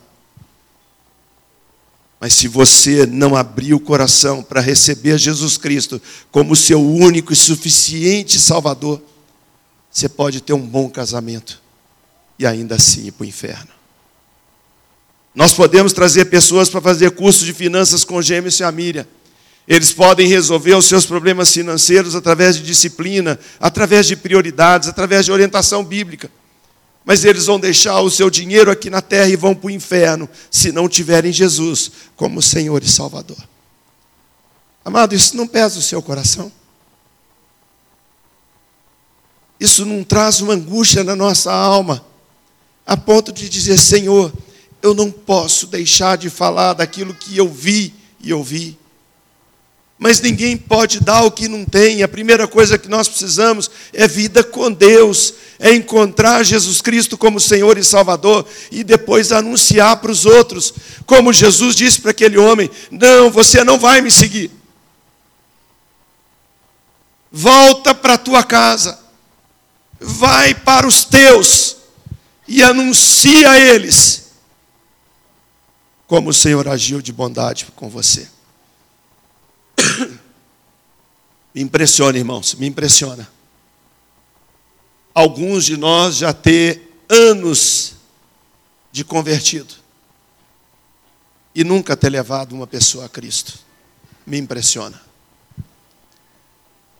Mas 2.19 2.33
se 2.33 2.49
você 2.49 3.05
não 3.05 3.35
abrir 3.35 3.73
o 3.73 3.79
coração 3.79 4.43
para 4.43 4.59
receber 4.59 5.17
Jesus 5.17 5.57
Cristo 5.57 6.01
como 6.29 6.55
seu 6.55 6.81
único 6.81 7.31
e 7.31 7.35
suficiente 7.35 8.39
Salvador, 8.39 9.01
você 9.89 10.09
pode 10.09 10.41
ter 10.41 10.53
um 10.53 10.65
bom 10.65 10.89
casamento 10.89 11.61
e 12.37 12.45
ainda 12.45 12.75
assim 12.75 13.07
ir 13.07 13.11
para 13.11 13.23
o 13.23 13.27
inferno. 13.27 13.82
Nós 15.33 15.53
podemos 15.53 15.93
trazer 15.93 16.25
pessoas 16.25 16.69
para 16.69 16.81
fazer 16.81 17.11
curso 17.11 17.45
de 17.45 17.53
finanças 17.53 18.03
com 18.03 18.21
Gêmeos 18.21 18.59
e 18.59 18.63
a 18.63 18.71
Miriam. 18.71 19.05
Eles 19.67 19.91
podem 19.91 20.27
resolver 20.27 20.75
os 20.75 20.85
seus 20.85 21.05
problemas 21.05 21.51
financeiros 21.51 22.15
através 22.15 22.57
de 22.57 22.63
disciplina, 22.63 23.39
através 23.59 24.05
de 24.05 24.15
prioridades, 24.15 24.89
através 24.89 25.25
de 25.25 25.31
orientação 25.31 25.83
bíblica. 25.83 26.29
Mas 27.05 27.25
eles 27.25 27.45
vão 27.45 27.59
deixar 27.59 27.99
o 28.01 28.09
seu 28.09 28.29
dinheiro 28.29 28.69
aqui 28.69 28.89
na 28.89 29.01
terra 29.01 29.29
e 29.29 29.35
vão 29.35 29.55
para 29.55 29.67
o 29.67 29.71
inferno 29.71 30.29
se 30.51 30.71
não 30.71 30.87
tiverem 30.87 31.31
Jesus 31.31 31.91
como 32.15 32.41
Senhor 32.41 32.83
e 32.83 32.87
Salvador. 32.87 33.37
Amado, 34.85 35.15
isso 35.15 35.35
não 35.35 35.47
pesa 35.47 35.79
o 35.79 35.81
seu 35.81 36.01
coração? 36.01 36.51
isso 39.63 39.85
não 39.85 40.03
traz 40.03 40.41
uma 40.41 40.55
angústia 40.55 41.05
na 41.05 41.15
nossa 41.15 41.49
alma, 41.51 42.05
a 42.85 42.97
ponto 42.97 43.31
de 43.31 43.47
dizer: 43.47 43.79
Senhor, 43.79 44.31
eu 44.83 44.93
não 44.93 45.09
posso 45.09 45.65
deixar 45.65 46.17
de 46.17 46.29
falar 46.29 46.73
daquilo 46.73 47.13
que 47.13 47.37
eu 47.37 47.47
vi 47.47 47.93
e 48.19 48.33
ouvi. 48.33 48.77
Mas 49.97 50.19
ninguém 50.19 50.57
pode 50.57 50.99
dar 50.99 51.23
o 51.23 51.31
que 51.31 51.47
não 51.47 51.63
tem. 51.63 52.03
A 52.03 52.07
primeira 52.09 52.45
coisa 52.49 52.77
que 52.77 52.89
nós 52.89 53.07
precisamos 53.07 53.71
é 53.93 54.05
vida 54.05 54.43
com 54.43 54.69
Deus, 54.69 55.35
é 55.57 55.73
encontrar 55.73 56.43
Jesus 56.43 56.81
Cristo 56.81 57.17
como 57.17 57.39
Senhor 57.39 57.77
e 57.77 57.83
Salvador 57.83 58.45
e 58.69 58.83
depois 58.83 59.31
anunciar 59.31 59.95
para 59.97 60.11
os 60.11 60.25
outros, 60.25 60.73
como 61.05 61.31
Jesus 61.31 61.77
disse 61.77 62.01
para 62.01 62.11
aquele 62.11 62.37
homem: 62.37 62.69
Não, 62.91 63.31
você 63.31 63.63
não 63.63 63.79
vai 63.79 64.01
me 64.01 64.11
seguir. 64.11 64.51
Volta 67.31 67.95
para 67.95 68.15
a 68.15 68.17
tua 68.17 68.43
casa, 68.43 68.99
vai 69.97 70.53
para 70.53 70.85
os 70.85 71.05
teus 71.05 71.77
e 72.45 72.61
anuncia 72.61 73.49
a 73.49 73.57
eles 73.57 74.22
como 76.13 76.29
o 76.29 76.33
Senhor 76.33 76.67
agiu 76.67 77.01
de 77.01 77.11
bondade 77.11 77.65
com 77.75 77.89
você. 77.89 78.29
Me 81.55 81.59
impressiona, 81.59 82.15
irmãos, 82.15 82.53
me 82.53 82.67
impressiona. 82.67 83.27
Alguns 85.11 85.65
de 85.65 85.75
nós 85.75 86.17
já 86.17 86.31
ter 86.31 87.03
anos 87.09 87.95
de 88.91 89.03
convertido 89.03 89.73
e 91.55 91.63
nunca 91.63 91.97
ter 91.97 92.11
levado 92.11 92.53
uma 92.53 92.67
pessoa 92.67 93.05
a 93.05 93.09
Cristo. 93.09 93.57
Me 94.23 94.37
impressiona. 94.37 95.01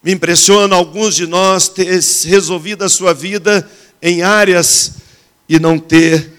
Me 0.02 0.12
impressiona 0.12 0.76
alguns 0.76 1.14
de 1.14 1.28
nós 1.28 1.70
ter 1.70 2.02
resolvido 2.26 2.84
a 2.84 2.90
sua 2.90 3.14
vida 3.14 3.70
em 4.02 4.24
áreas 4.24 4.94
e 5.48 5.60
não 5.60 5.78
ter 5.78 6.33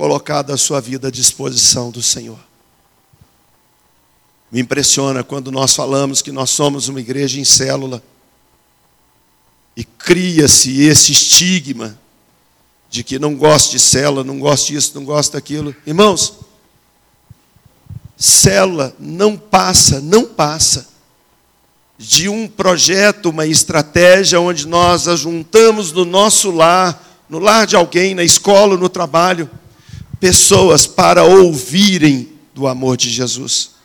colocado 0.00 0.50
a 0.50 0.56
sua 0.56 0.80
vida 0.80 1.08
à 1.08 1.10
disposição 1.10 1.90
do 1.90 2.00
Senhor. 2.00 2.38
Me 4.50 4.58
impressiona 4.58 5.22
quando 5.22 5.52
nós 5.52 5.74
falamos 5.74 6.22
que 6.22 6.32
nós 6.32 6.48
somos 6.48 6.88
uma 6.88 7.00
igreja 7.00 7.38
em 7.38 7.44
célula 7.44 8.02
e 9.76 9.84
cria-se 9.84 10.80
esse 10.80 11.12
estigma 11.12 11.98
de 12.88 13.04
que 13.04 13.18
não 13.18 13.34
gosta 13.34 13.72
de 13.72 13.78
célula, 13.78 14.24
não 14.24 14.38
gosta 14.38 14.72
disso, 14.72 14.92
não 14.94 15.04
gosta 15.04 15.36
daquilo. 15.36 15.76
Irmãos, 15.86 16.32
célula 18.16 18.96
não 18.98 19.36
passa, 19.36 20.00
não 20.00 20.24
passa 20.24 20.88
de 21.98 22.26
um 22.26 22.48
projeto, 22.48 23.28
uma 23.28 23.46
estratégia 23.46 24.40
onde 24.40 24.66
nós 24.66 25.06
ajuntamos 25.06 25.92
no 25.92 26.06
nosso 26.06 26.50
lar, 26.50 27.22
no 27.28 27.38
lar 27.38 27.66
de 27.66 27.76
alguém, 27.76 28.14
na 28.14 28.24
escola, 28.24 28.78
no 28.78 28.88
trabalho, 28.88 29.50
pessoas 30.20 30.86
para 30.86 31.24
ouvirem 31.24 32.28
do 32.54 32.66
amor 32.66 32.96
de 32.96 33.10
Jesus 33.10 33.80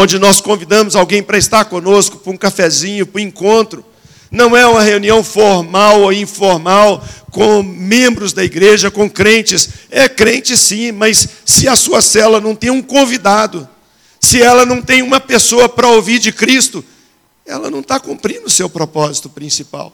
onde 0.00 0.16
nós 0.16 0.40
convidamos 0.40 0.94
alguém 0.94 1.24
para 1.24 1.36
estar 1.36 1.64
conosco, 1.64 2.18
para 2.18 2.32
um 2.32 2.36
cafezinho, 2.36 3.04
para 3.04 3.20
um 3.20 3.24
encontro. 3.24 3.84
Não 4.30 4.56
é 4.56 4.64
uma 4.64 4.80
reunião 4.80 5.24
formal 5.24 6.02
ou 6.02 6.12
informal 6.12 7.04
com 7.32 7.64
membros 7.64 8.32
da 8.32 8.44
igreja, 8.44 8.92
com 8.92 9.10
crentes. 9.10 9.68
É 9.90 10.08
crente 10.08 10.56
sim, 10.56 10.92
mas 10.92 11.28
se 11.44 11.66
a 11.66 11.74
sua 11.74 12.00
cela 12.00 12.40
não 12.40 12.54
tem 12.54 12.70
um 12.70 12.80
convidado, 12.80 13.68
se 14.20 14.40
ela 14.40 14.64
não 14.64 14.80
tem 14.80 15.02
uma 15.02 15.18
pessoa 15.18 15.68
para 15.68 15.88
ouvir 15.88 16.20
de 16.20 16.30
Cristo, 16.30 16.84
ela 17.44 17.68
não 17.68 17.80
está 17.80 17.98
cumprindo 17.98 18.46
o 18.46 18.50
seu 18.50 18.70
propósito 18.70 19.28
principal. 19.28 19.92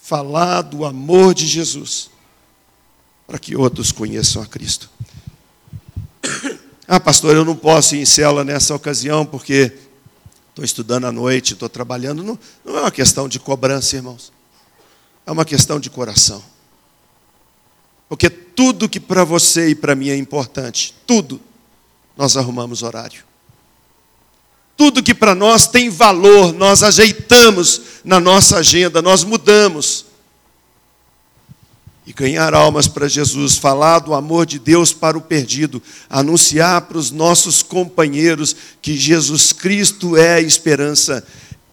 Falar 0.00 0.62
do 0.62 0.84
amor 0.84 1.34
de 1.34 1.44
Jesus, 1.44 2.08
para 3.28 3.38
que 3.38 3.54
outros 3.54 3.92
conheçam 3.92 4.40
a 4.40 4.46
Cristo. 4.46 4.88
Ah, 6.90 6.98
pastor, 6.98 7.36
eu 7.36 7.44
não 7.44 7.54
posso 7.54 7.94
ir 7.94 8.00
em 8.00 8.06
cela 8.06 8.42
nessa 8.42 8.74
ocasião 8.74 9.26
porque 9.26 9.70
estou 10.48 10.64
estudando 10.64 11.04
à 11.04 11.12
noite, 11.12 11.52
estou 11.52 11.68
trabalhando. 11.68 12.22
Não, 12.22 12.38
não 12.64 12.78
é 12.78 12.80
uma 12.80 12.90
questão 12.90 13.28
de 13.28 13.38
cobrança, 13.38 13.96
irmãos. 13.96 14.32
É 15.26 15.30
uma 15.30 15.44
questão 15.44 15.78
de 15.78 15.90
coração. 15.90 16.42
Porque 18.08 18.30
tudo 18.30 18.88
que 18.88 18.98
para 18.98 19.24
você 19.24 19.68
e 19.68 19.74
para 19.74 19.94
mim 19.94 20.08
é 20.08 20.16
importante, 20.16 20.94
tudo, 21.06 21.38
nós 22.16 22.34
arrumamos 22.34 22.82
horário. 22.82 23.22
Tudo 24.74 25.02
que 25.02 25.14
para 25.14 25.34
nós 25.34 25.66
tem 25.66 25.90
valor, 25.90 26.54
nós 26.54 26.82
ajeitamos 26.82 27.82
na 28.02 28.18
nossa 28.18 28.56
agenda, 28.56 29.02
nós 29.02 29.22
mudamos 29.22 30.07
e 32.08 32.12
ganhar 32.14 32.54
almas 32.54 32.88
para 32.88 33.06
Jesus, 33.06 33.58
falar 33.58 33.98
do 33.98 34.14
amor 34.14 34.46
de 34.46 34.58
Deus 34.58 34.94
para 34.94 35.18
o 35.18 35.20
perdido, 35.20 35.82
anunciar 36.08 36.80
para 36.80 36.96
os 36.96 37.10
nossos 37.10 37.62
companheiros 37.62 38.56
que 38.80 38.96
Jesus 38.96 39.52
Cristo 39.52 40.16
é 40.16 40.36
a 40.36 40.40
esperança, 40.40 41.22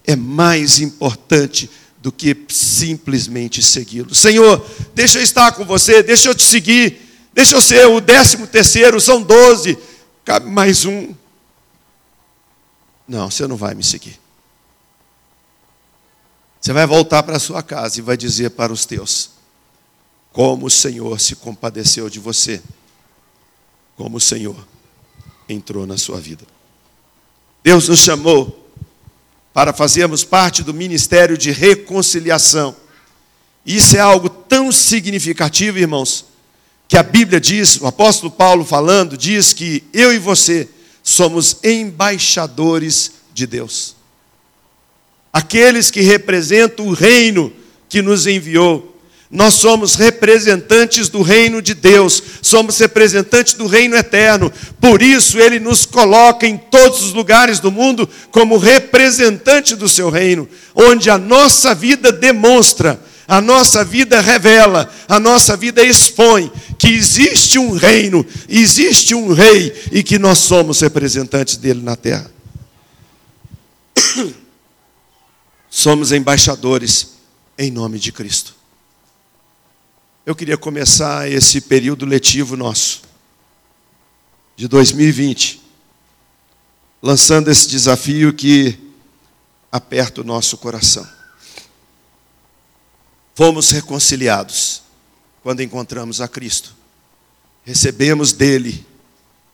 é 0.06 0.14
mais 0.14 0.78
importante 0.78 1.70
do 2.02 2.12
que 2.12 2.36
simplesmente 2.50 3.62
segui-lo. 3.62 4.14
Senhor, 4.14 4.62
deixa 4.94 5.18
eu 5.18 5.22
estar 5.22 5.52
com 5.52 5.64
você, 5.64 6.02
deixa 6.02 6.28
eu 6.28 6.34
te 6.34 6.42
seguir, 6.42 7.00
deixa 7.32 7.56
eu 7.56 7.62
ser 7.62 7.86
o 7.86 7.98
décimo 7.98 8.46
terceiro, 8.46 9.00
são 9.00 9.22
doze, 9.22 9.78
cabe 10.22 10.50
mais 10.50 10.84
um. 10.84 11.14
Não, 13.08 13.30
você 13.30 13.46
não 13.46 13.56
vai 13.56 13.74
me 13.74 13.82
seguir. 13.82 14.20
Você 16.60 16.74
vai 16.74 16.86
voltar 16.86 17.22
para 17.22 17.38
a 17.38 17.40
sua 17.40 17.62
casa 17.62 18.00
e 18.00 18.02
vai 18.02 18.18
dizer 18.18 18.50
para 18.50 18.70
os 18.70 18.84
teus: 18.84 19.35
como 20.36 20.66
o 20.66 20.70
Senhor 20.70 21.18
se 21.18 21.34
compadeceu 21.34 22.10
de 22.10 22.20
você, 22.20 22.60
como 23.96 24.18
o 24.18 24.20
Senhor 24.20 24.54
entrou 25.48 25.86
na 25.86 25.96
sua 25.96 26.20
vida. 26.20 26.44
Deus 27.64 27.88
nos 27.88 28.00
chamou 28.00 28.70
para 29.54 29.72
fazermos 29.72 30.24
parte 30.24 30.62
do 30.62 30.74
ministério 30.74 31.38
de 31.38 31.50
reconciliação. 31.50 32.76
Isso 33.64 33.96
é 33.96 34.00
algo 34.00 34.28
tão 34.28 34.70
significativo, 34.70 35.78
irmãos, 35.78 36.26
que 36.86 36.98
a 36.98 37.02
Bíblia 37.02 37.40
diz, 37.40 37.80
o 37.80 37.86
apóstolo 37.86 38.30
Paulo 38.30 38.62
falando, 38.62 39.16
diz 39.16 39.54
que 39.54 39.84
eu 39.90 40.12
e 40.12 40.18
você 40.18 40.68
somos 41.02 41.64
embaixadores 41.64 43.12
de 43.32 43.46
Deus. 43.46 43.96
Aqueles 45.32 45.90
que 45.90 46.02
representam 46.02 46.88
o 46.88 46.92
reino 46.92 47.50
que 47.88 48.02
nos 48.02 48.26
enviou. 48.26 48.95
Nós 49.30 49.54
somos 49.54 49.96
representantes 49.96 51.08
do 51.08 51.20
reino 51.20 51.60
de 51.60 51.74
Deus, 51.74 52.22
somos 52.40 52.78
representantes 52.78 53.54
do 53.54 53.66
reino 53.66 53.96
eterno. 53.96 54.52
Por 54.80 55.02
isso, 55.02 55.38
Ele 55.40 55.58
nos 55.58 55.84
coloca 55.84 56.46
em 56.46 56.56
todos 56.56 57.02
os 57.02 57.12
lugares 57.12 57.58
do 57.58 57.72
mundo 57.72 58.08
como 58.30 58.56
representante 58.56 59.74
do 59.74 59.88
seu 59.88 60.10
reino, 60.10 60.48
onde 60.74 61.10
a 61.10 61.18
nossa 61.18 61.74
vida 61.74 62.12
demonstra, 62.12 63.00
a 63.26 63.40
nossa 63.40 63.84
vida 63.84 64.20
revela, 64.20 64.88
a 65.08 65.18
nossa 65.18 65.56
vida 65.56 65.82
expõe 65.82 66.50
que 66.78 66.88
existe 66.88 67.58
um 67.58 67.72
reino, 67.72 68.24
existe 68.48 69.12
um 69.12 69.32
rei 69.32 69.74
e 69.90 70.04
que 70.04 70.20
nós 70.20 70.38
somos 70.38 70.80
representantes 70.80 71.56
dele 71.56 71.82
na 71.82 71.96
terra. 71.96 72.30
Somos 75.68 76.10
embaixadores 76.10 77.16
em 77.58 77.70
nome 77.70 77.98
de 77.98 78.10
Cristo. 78.10 78.55
Eu 80.26 80.34
queria 80.34 80.58
começar 80.58 81.30
esse 81.30 81.60
período 81.60 82.04
letivo 82.04 82.56
nosso, 82.56 83.02
de 84.56 84.66
2020, 84.66 85.62
lançando 87.00 87.48
esse 87.48 87.68
desafio 87.68 88.34
que 88.34 88.76
aperta 89.70 90.22
o 90.22 90.24
nosso 90.24 90.58
coração. 90.58 91.06
Fomos 93.36 93.70
reconciliados 93.70 94.82
quando 95.44 95.62
encontramos 95.62 96.20
a 96.20 96.26
Cristo. 96.26 96.74
Recebemos 97.64 98.32
dele 98.32 98.84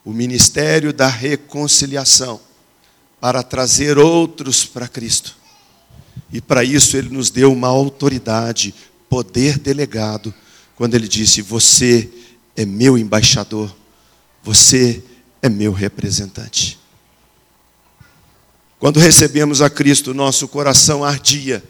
o 0.02 0.10
ministério 0.10 0.90
da 0.90 1.06
reconciliação 1.06 2.40
para 3.20 3.42
trazer 3.42 3.98
outros 3.98 4.64
para 4.64 4.88
Cristo. 4.88 5.36
E 6.32 6.40
para 6.40 6.64
isso 6.64 6.96
ele 6.96 7.10
nos 7.10 7.28
deu 7.28 7.52
uma 7.52 7.68
autoridade, 7.68 8.74
poder 9.10 9.58
delegado 9.58 10.32
quando 10.76 10.94
ele 10.94 11.08
disse: 11.08 11.42
Você 11.42 12.10
é 12.56 12.64
meu 12.64 12.96
embaixador, 12.98 13.74
você 14.42 15.02
é 15.40 15.48
meu 15.48 15.72
representante. 15.72 16.78
Quando 18.78 18.98
recebemos 18.98 19.62
a 19.62 19.70
Cristo, 19.70 20.12
nosso 20.12 20.48
coração 20.48 21.04
ardia 21.04 21.62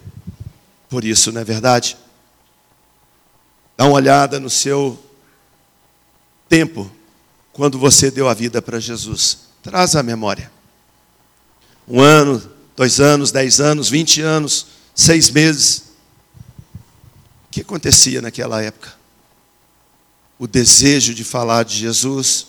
por 0.92 1.06
isso, 1.06 1.32
não 1.32 1.40
é 1.40 1.44
verdade? 1.44 1.96
Dá 3.78 3.86
uma 3.86 3.94
olhada 3.94 4.38
no 4.38 4.50
seu 4.50 5.02
tempo, 6.46 6.92
quando 7.50 7.78
você 7.78 8.10
deu 8.10 8.28
a 8.28 8.34
vida 8.34 8.60
para 8.60 8.78
Jesus. 8.78 9.38
Traz 9.62 9.96
a 9.96 10.02
memória. 10.02 10.52
Um 11.88 11.98
ano, 11.98 12.42
dois 12.76 13.00
anos, 13.00 13.32
dez 13.32 13.58
anos, 13.58 13.88
vinte 13.88 14.20
anos, 14.20 14.66
seis 14.94 15.30
meses. 15.30 15.84
Que 17.52 17.60
acontecia 17.60 18.22
naquela 18.22 18.62
época? 18.62 18.94
O 20.38 20.48
desejo 20.48 21.14
de 21.14 21.22
falar 21.22 21.64
de 21.64 21.76
Jesus, 21.76 22.46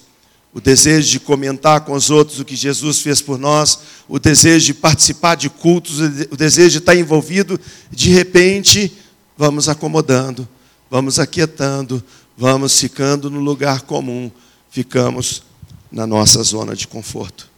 o 0.54 0.62
desejo 0.62 1.12
de 1.12 1.20
comentar 1.20 1.82
com 1.82 1.92
os 1.92 2.10
outros 2.10 2.40
o 2.40 2.46
que 2.46 2.56
Jesus 2.56 3.02
fez 3.02 3.22
por 3.22 3.38
nós, 3.38 3.80
o 4.08 4.18
desejo 4.18 4.68
de 4.68 4.74
participar 4.74 5.36
de 5.36 5.50
cultos, 5.50 6.00
o 6.00 6.38
desejo 6.38 6.72
de 6.72 6.78
estar 6.78 6.96
envolvido, 6.96 7.60
de 7.92 8.12
repente, 8.12 8.94
vamos 9.38 9.68
acomodando, 9.68 10.48
vamos 10.90 11.20
aquietando, 11.20 12.02
vamos 12.38 12.80
ficando 12.80 13.30
no 13.30 13.42
lugar 13.42 13.82
comum, 13.82 14.32
ficamos 14.72 15.44
na 15.92 16.08
nossa 16.08 16.42
zona 16.44 16.76
de 16.76 16.88
conforto. 16.88 17.52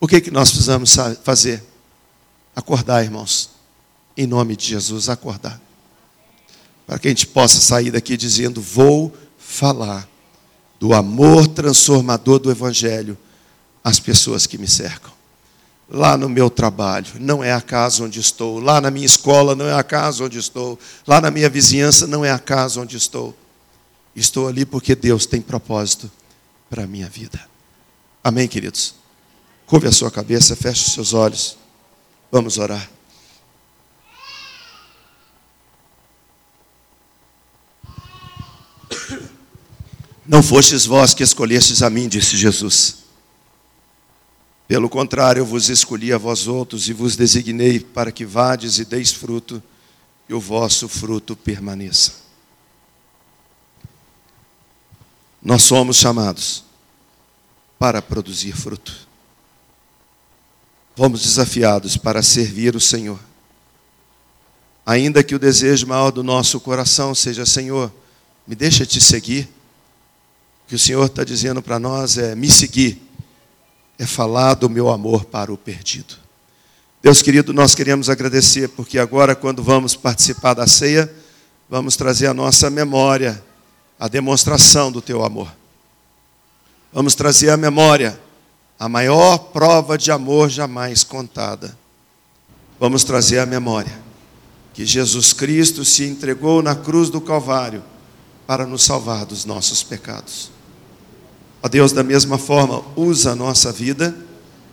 O 0.00 0.08
que, 0.08 0.20
que 0.20 0.30
nós 0.30 0.50
precisamos 0.50 0.96
fazer? 1.22 1.62
Acordar, 2.56 3.04
irmãos. 3.04 3.50
Em 4.16 4.26
nome 4.26 4.56
de 4.56 4.66
Jesus, 4.66 5.08
acordar 5.08 5.60
para 6.86 6.98
que 6.98 7.08
a 7.08 7.10
gente 7.10 7.26
possa 7.26 7.60
sair 7.60 7.90
daqui 7.90 8.16
dizendo: 8.16 8.60
vou 8.60 9.12
falar 9.38 10.08
do 10.78 10.92
amor 10.92 11.46
transformador 11.46 12.38
do 12.38 12.50
Evangelho 12.50 13.16
às 13.84 14.00
pessoas 14.00 14.46
que 14.46 14.58
me 14.58 14.66
cercam. 14.66 15.12
Lá 15.88 16.16
no 16.16 16.28
meu 16.28 16.48
trabalho, 16.48 17.06
não 17.20 17.44
é 17.44 17.52
a 17.52 17.60
casa 17.60 18.02
onde 18.02 18.18
estou. 18.18 18.58
Lá 18.58 18.80
na 18.80 18.90
minha 18.90 19.04
escola, 19.04 19.54
não 19.54 19.66
é 19.66 19.74
a 19.74 19.82
casa 19.82 20.24
onde 20.24 20.38
estou. 20.38 20.78
Lá 21.06 21.20
na 21.20 21.30
minha 21.30 21.50
vizinhança, 21.50 22.06
não 22.06 22.24
é 22.24 22.30
a 22.30 22.38
casa 22.38 22.80
onde 22.80 22.96
estou. 22.96 23.36
Estou 24.16 24.48
ali 24.48 24.64
porque 24.64 24.94
Deus 24.94 25.26
tem 25.26 25.40
propósito 25.40 26.10
para 26.70 26.84
a 26.84 26.86
minha 26.86 27.08
vida. 27.08 27.40
Amém, 28.24 28.48
queridos? 28.48 28.94
Curve 29.66 29.88
a 29.88 29.92
sua 29.92 30.10
cabeça, 30.10 30.56
feche 30.56 30.86
os 30.86 30.94
seus 30.94 31.12
olhos. 31.12 31.58
Vamos 32.30 32.58
orar. 32.58 32.88
Não 40.26 40.42
fostes 40.42 40.86
vós 40.86 41.14
que 41.14 41.22
escolhestes 41.22 41.82
a 41.82 41.90
mim, 41.90 42.08
disse 42.08 42.36
Jesus. 42.36 42.98
Pelo 44.68 44.88
contrário, 44.88 45.40
eu 45.40 45.46
vos 45.46 45.68
escolhi 45.68 46.12
a 46.12 46.18
vós 46.18 46.46
outros 46.46 46.88
e 46.88 46.92
vos 46.92 47.16
designei 47.16 47.80
para 47.80 48.12
que 48.12 48.24
vades 48.24 48.78
e 48.78 48.84
deis 48.84 49.12
fruto, 49.12 49.62
e 50.28 50.34
o 50.34 50.40
vosso 50.40 50.88
fruto 50.88 51.34
permaneça. 51.36 52.22
Nós 55.42 55.62
somos 55.62 55.96
chamados 55.96 56.64
para 57.78 58.00
produzir 58.00 58.52
fruto. 58.52 59.08
Fomos 60.94 61.22
desafiados 61.22 61.96
para 61.96 62.22
servir 62.22 62.76
o 62.76 62.80
Senhor. 62.80 63.18
Ainda 64.86 65.24
que 65.24 65.34
o 65.34 65.38
desejo 65.38 65.86
maior 65.86 66.12
do 66.12 66.22
nosso 66.22 66.60
coração 66.60 67.14
seja, 67.14 67.44
Senhor, 67.44 67.92
me 68.46 68.54
deixa 68.54 68.86
te 68.86 69.00
seguir 69.00 69.48
que 70.72 70.76
o 70.76 70.78
Senhor 70.78 71.04
está 71.04 71.22
dizendo 71.22 71.60
para 71.60 71.78
nós 71.78 72.16
é 72.16 72.34
me 72.34 72.50
seguir, 72.50 72.98
é 73.98 74.06
falar 74.06 74.54
do 74.54 74.70
meu 74.70 74.88
amor 74.88 75.26
para 75.26 75.52
o 75.52 75.56
perdido. 75.58 76.14
Deus 77.02 77.20
querido, 77.20 77.52
nós 77.52 77.74
queremos 77.74 78.08
agradecer, 78.08 78.70
porque 78.70 78.98
agora, 78.98 79.36
quando 79.36 79.62
vamos 79.62 79.94
participar 79.94 80.54
da 80.54 80.66
ceia, 80.66 81.14
vamos 81.68 81.94
trazer 81.94 82.26
à 82.26 82.32
nossa 82.32 82.70
memória 82.70 83.44
a 84.00 84.08
demonstração 84.08 84.90
do 84.90 85.02
teu 85.02 85.22
amor. 85.22 85.54
Vamos 86.90 87.14
trazer 87.14 87.50
à 87.50 87.56
memória 87.58 88.18
a 88.78 88.88
maior 88.88 89.36
prova 89.36 89.98
de 89.98 90.10
amor 90.10 90.48
jamais 90.48 91.04
contada. 91.04 91.76
Vamos 92.80 93.04
trazer 93.04 93.40
à 93.40 93.44
memória 93.44 93.92
que 94.72 94.86
Jesus 94.86 95.34
Cristo 95.34 95.84
se 95.84 96.04
entregou 96.04 96.62
na 96.62 96.74
cruz 96.74 97.10
do 97.10 97.20
Calvário 97.20 97.84
para 98.46 98.64
nos 98.64 98.84
salvar 98.84 99.26
dos 99.26 99.44
nossos 99.44 99.82
pecados. 99.82 100.50
Ó 101.62 101.68
Deus, 101.68 101.92
da 101.92 102.02
mesma 102.02 102.38
forma, 102.38 102.82
usa 102.96 103.30
a 103.30 103.36
nossa 103.36 103.70
vida 103.70 104.14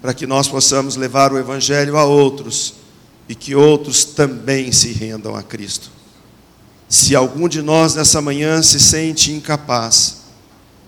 para 0.02 0.12
que 0.13 0.25
nós 0.25 0.47
possamos 0.47 0.95
levar 0.95 1.32
o 1.32 1.38
Evangelho 1.38 1.95
a 1.95 2.04
outros 2.04 2.73
e 3.28 3.36
que 3.36 3.54
outros 3.54 4.04
também 4.04 4.71
se 4.71 4.91
rendam 4.91 5.36
a 5.36 5.43
Cristo. 5.43 5.91
Se 6.88 7.15
algum 7.15 7.47
de 7.47 7.62
nós 7.62 7.93
nessa 7.93 8.19
manhã 8.19 8.63
se 8.63 8.80
sente 8.80 9.32
incapaz, 9.32 10.21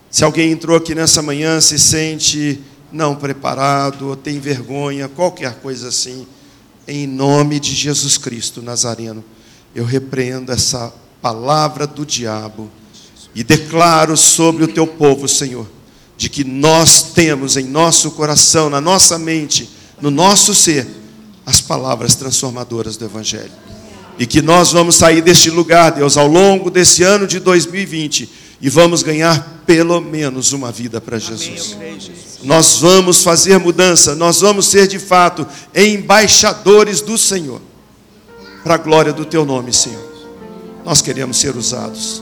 se 0.10 0.24
alguém 0.24 0.52
entrou 0.52 0.76
aqui 0.76 0.96
nessa 0.96 1.22
manhã 1.22 1.62
se 1.62 1.78
sente 1.78 2.60
não 2.92 3.16
preparado 3.16 4.10
ou 4.10 4.16
tem 4.16 4.40
vergonha, 4.40 5.08
qualquer 5.08 5.60
coisa 5.60 5.90
assim, 5.90 6.26
em 6.88 7.06
nome 7.06 7.60
de 7.60 7.76
Jesus 7.76 8.18
Cristo 8.18 8.60
Nazareno, 8.60 9.24
eu 9.76 9.86
repreendo 9.86 10.52
essa 10.52 10.92
palavra 11.22 11.86
do 11.86 12.04
diabo 12.04 12.72
e 13.36 13.44
declaro 13.44 14.18
sobre 14.18 14.64
o 14.64 14.68
teu 14.68 14.88
povo, 14.88 15.28
Senhor 15.28 15.68
de 16.22 16.30
que 16.30 16.44
nós 16.44 17.02
temos 17.16 17.58
em 17.58 17.64
nosso 17.64 18.12
coração, 18.12 18.70
na 18.70 18.80
nossa 18.80 19.18
mente, 19.18 19.68
no 20.00 20.12
nosso 20.12 20.54
ser, 20.54 20.88
as 21.44 21.60
palavras 21.60 22.14
transformadoras 22.14 22.96
do 22.96 23.06
Evangelho. 23.06 23.52
E 24.20 24.28
que 24.28 24.40
nós 24.40 24.72
vamos 24.72 24.98
sair 24.98 25.24
deste 25.24 25.50
lugar, 25.50 25.94
Deus, 25.94 26.18
ao 26.18 26.28
longo 26.28 26.70
desse 26.70 27.02
ano 27.02 27.26
de 27.26 27.40
2020 27.40 28.30
e 28.62 28.70
vamos 28.70 29.02
ganhar 29.02 29.64
pelo 29.66 30.00
menos 30.00 30.54
uma 30.54 30.72
vida 30.72 31.02
para 31.02 31.18
Jesus. 31.18 31.76
Nós 32.44 32.78
vamos 32.78 33.24
fazer 33.24 33.58
mudança, 33.58 34.14
nós 34.14 34.42
vamos 34.42 34.68
ser 34.68 34.86
de 34.86 35.00
fato 35.00 35.48
embaixadores 35.74 37.02
do 37.02 37.18
Senhor, 37.18 37.60
para 38.64 38.76
a 38.76 38.78
glória 38.78 39.12
do 39.12 39.26
Teu 39.26 39.44
nome, 39.44 39.74
Senhor. 39.74 40.08
Nós 40.86 41.02
queremos 41.02 41.38
ser 41.38 41.56
usados. 41.56 42.22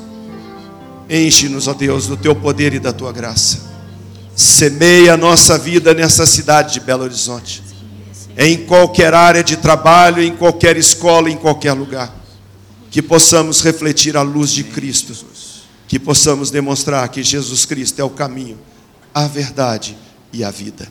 Enche-nos, 1.09 1.67
ó 1.67 1.73
Deus, 1.73 2.07
do 2.07 2.15
Teu 2.15 2.33
poder 2.33 2.73
e 2.73 2.79
da 2.79 2.93
Tua 2.93 3.11
graça. 3.11 3.67
Semeia 4.39 5.15
a 5.15 5.17
nossa 5.17 5.57
vida 5.57 5.93
nessa 5.93 6.25
cidade 6.25 6.75
de 6.75 6.79
Belo 6.79 7.03
Horizonte. 7.03 7.61
Em 8.37 8.65
qualquer 8.65 9.13
área 9.13 9.43
de 9.43 9.57
trabalho, 9.57 10.23
em 10.23 10.33
qualquer 10.33 10.77
escola, 10.77 11.29
em 11.29 11.35
qualquer 11.35 11.73
lugar. 11.73 12.15
Que 12.89 13.01
possamos 13.01 13.61
refletir 13.61 14.15
a 14.15 14.21
luz 14.21 14.51
de 14.51 14.63
Cristo. 14.63 15.13
Que 15.89 15.99
possamos 15.99 16.51
demonstrar 16.51 17.09
que 17.09 17.21
Jesus 17.21 17.65
Cristo 17.65 17.99
é 17.99 18.03
o 18.05 18.09
caminho, 18.09 18.57
a 19.13 19.27
verdade 19.27 19.97
e 20.31 20.41
a 20.41 20.49
vida. 20.49 20.87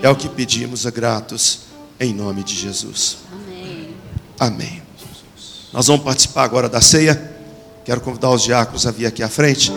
É 0.00 0.08
o 0.08 0.16
que 0.16 0.30
pedimos 0.30 0.86
a 0.86 0.90
gratos 0.90 1.64
em 2.00 2.14
nome 2.14 2.42
de 2.42 2.54
Jesus. 2.54 3.18
Amém. 3.30 3.94
Amém. 4.38 4.82
Nós 5.70 5.86
vamos 5.86 6.02
participar 6.02 6.44
agora 6.44 6.66
da 6.66 6.80
ceia. 6.80 7.30
Quero 7.84 8.00
convidar 8.00 8.30
os 8.30 8.42
diáconos 8.42 8.86
a 8.86 8.90
vir 8.90 9.04
aqui 9.04 9.22
à 9.22 9.28
frente. 9.28 9.70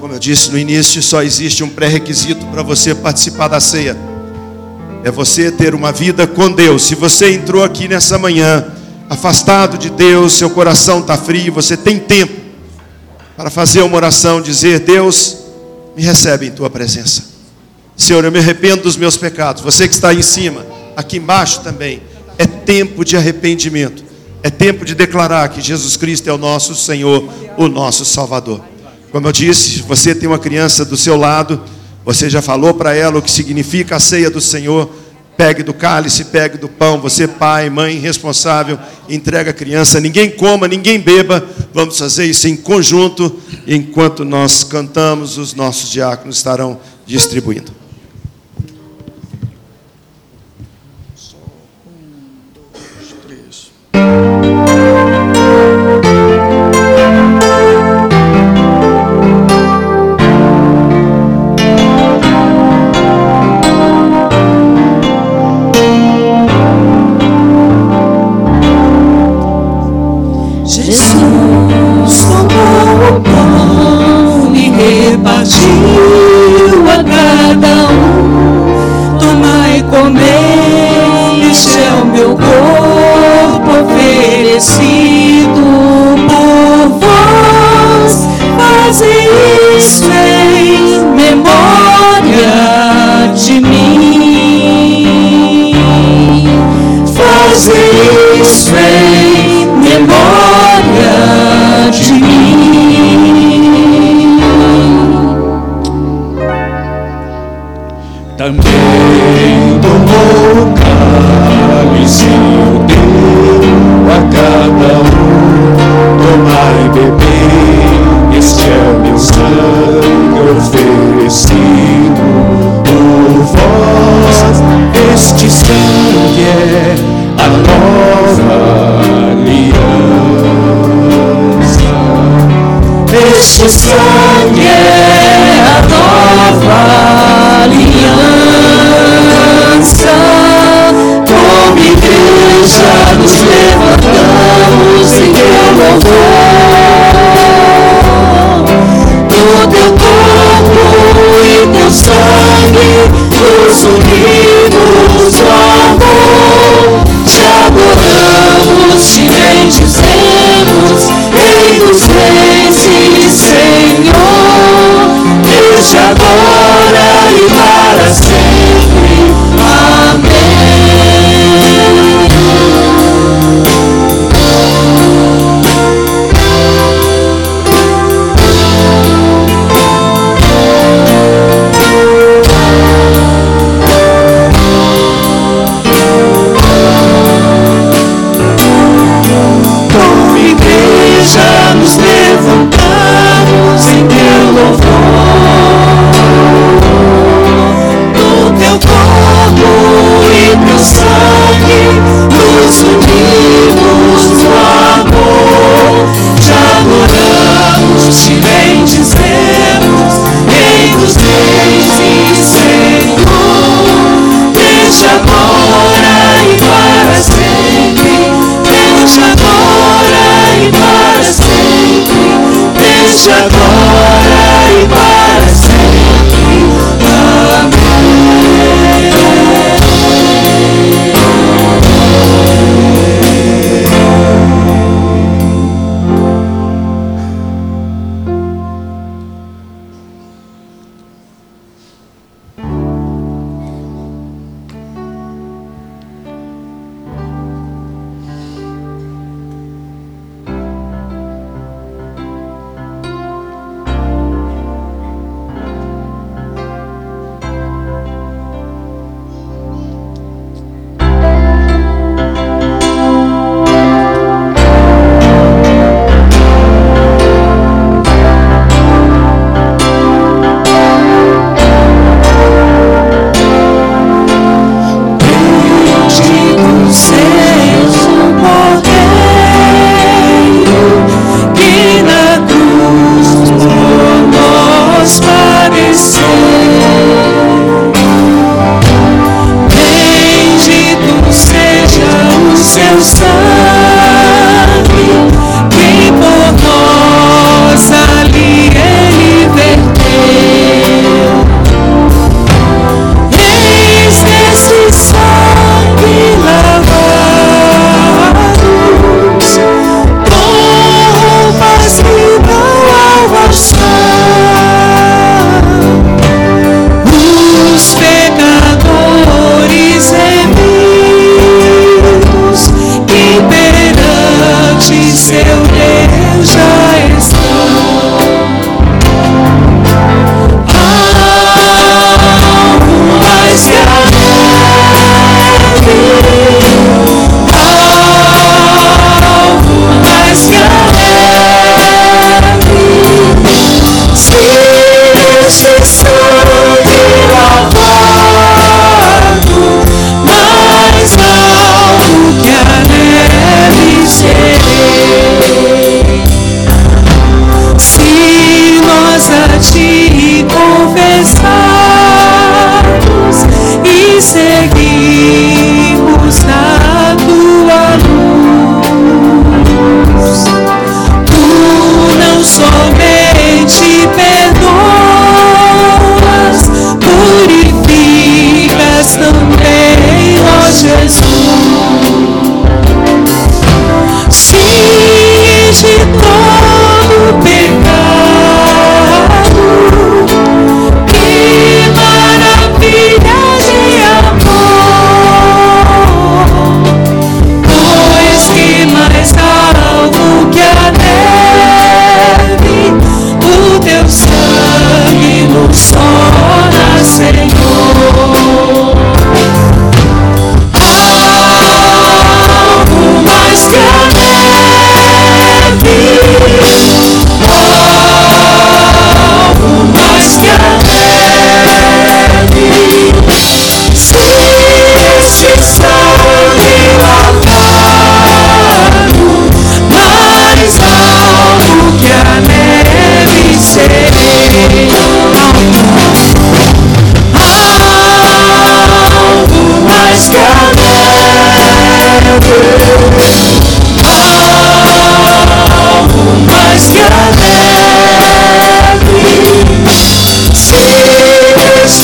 Como 0.00 0.14
eu 0.14 0.18
disse 0.18 0.50
no 0.50 0.58
início, 0.58 1.02
só 1.02 1.22
existe 1.22 1.62
um 1.62 1.68
pré-requisito 1.68 2.46
para 2.46 2.62
você 2.62 2.94
participar 2.94 3.48
da 3.48 3.60
ceia. 3.60 3.96
É 5.02 5.10
você 5.10 5.50
ter 5.50 5.74
uma 5.74 5.92
vida 5.92 6.26
com 6.26 6.50
Deus. 6.50 6.82
Se 6.82 6.94
você 6.94 7.32
entrou 7.32 7.64
aqui 7.64 7.88
nessa 7.88 8.18
manhã, 8.18 8.66
afastado 9.08 9.78
de 9.78 9.90
Deus, 9.90 10.34
seu 10.34 10.50
coração 10.50 11.00
está 11.00 11.16
frio, 11.16 11.52
você 11.52 11.76
tem 11.76 11.98
tempo 11.98 12.32
para 13.36 13.50
fazer 13.50 13.82
uma 13.82 13.96
oração, 13.96 14.40
dizer: 14.40 14.80
Deus, 14.80 15.38
me 15.96 16.02
recebe 16.02 16.46
em 16.46 16.50
tua 16.50 16.70
presença. 16.70 17.24
Senhor, 17.96 18.24
eu 18.24 18.32
me 18.32 18.38
arrependo 18.38 18.82
dos 18.82 18.96
meus 18.96 19.16
pecados. 19.16 19.62
Você 19.62 19.86
que 19.86 19.94
está 19.94 20.08
aí 20.10 20.18
em 20.18 20.22
cima, 20.22 20.64
aqui 20.96 21.18
embaixo 21.18 21.60
também, 21.60 22.02
é 22.38 22.46
tempo 22.46 23.04
de 23.04 23.16
arrependimento. 23.16 24.04
É 24.42 24.48
tempo 24.48 24.84
de 24.84 24.94
declarar 24.94 25.48
que 25.50 25.60
Jesus 25.60 25.96
Cristo 25.96 26.28
é 26.28 26.32
o 26.32 26.38
nosso 26.38 26.74
Senhor, 26.74 27.28
o 27.58 27.68
nosso 27.68 28.04
Salvador. 28.06 28.62
Como 29.10 29.26
eu 29.26 29.32
disse, 29.32 29.82
você 29.82 30.14
tem 30.14 30.28
uma 30.28 30.38
criança 30.38 30.84
do 30.84 30.96
seu 30.96 31.16
lado, 31.16 31.60
você 32.04 32.30
já 32.30 32.40
falou 32.40 32.74
para 32.74 32.94
ela 32.94 33.18
o 33.18 33.22
que 33.22 33.30
significa 33.30 33.96
a 33.96 34.00
ceia 34.00 34.30
do 34.30 34.40
Senhor. 34.40 34.88
Pegue 35.36 35.62
do 35.62 35.72
cálice, 35.72 36.24
pegue 36.26 36.58
do 36.58 36.68
pão. 36.68 37.00
Você, 37.00 37.26
pai, 37.26 37.70
mãe, 37.70 37.98
responsável, 37.98 38.78
entrega 39.08 39.50
a 39.50 39.54
criança. 39.54 40.00
Ninguém 40.00 40.30
coma, 40.30 40.68
ninguém 40.68 41.00
beba. 41.00 41.42
Vamos 41.72 41.98
fazer 41.98 42.26
isso 42.26 42.46
em 42.46 42.56
conjunto. 42.56 43.40
Enquanto 43.66 44.24
nós 44.24 44.62
cantamos, 44.62 45.38
os 45.38 45.54
nossos 45.54 45.90
diáconos 45.90 46.36
estarão 46.36 46.78
distribuindo. 47.06 47.79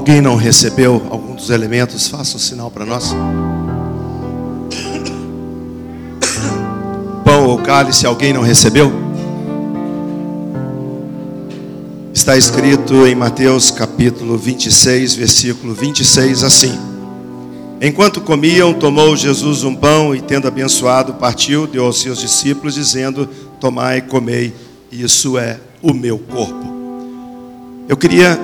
Alguém 0.03 0.19
não 0.19 0.35
recebeu 0.35 1.01
algum 1.09 1.33
dos 1.33 1.49
elementos, 1.49 2.09
faça 2.09 2.35
um 2.35 2.39
sinal 2.39 2.69
para 2.69 2.85
nós. 2.85 3.15
Pão 7.23 7.47
ou 7.47 7.57
cálice, 7.59 8.05
alguém 8.05 8.33
não 8.33 8.41
recebeu? 8.41 8.91
Está 12.13 12.35
escrito 12.35 13.07
em 13.07 13.15
Mateus 13.15 13.71
capítulo 13.71 14.37
26, 14.37 15.15
versículo 15.15 15.73
26 15.73 16.43
assim: 16.43 16.77
Enquanto 17.81 18.19
comiam, 18.19 18.73
tomou 18.73 19.15
Jesus 19.15 19.63
um 19.63 19.73
pão 19.73 20.13
e, 20.13 20.19
tendo 20.21 20.49
abençoado, 20.49 21.13
partiu, 21.13 21.65
deu 21.65 21.85
aos 21.85 22.01
seus 22.01 22.19
discípulos, 22.19 22.75
dizendo: 22.75 23.25
Tomai 23.57 23.99
e 23.99 24.01
comei, 24.01 24.53
isso 24.91 25.37
é 25.37 25.61
o 25.81 25.93
meu 25.93 26.19
corpo. 26.19 26.73
Eu 27.87 27.95
queria, 27.95 28.37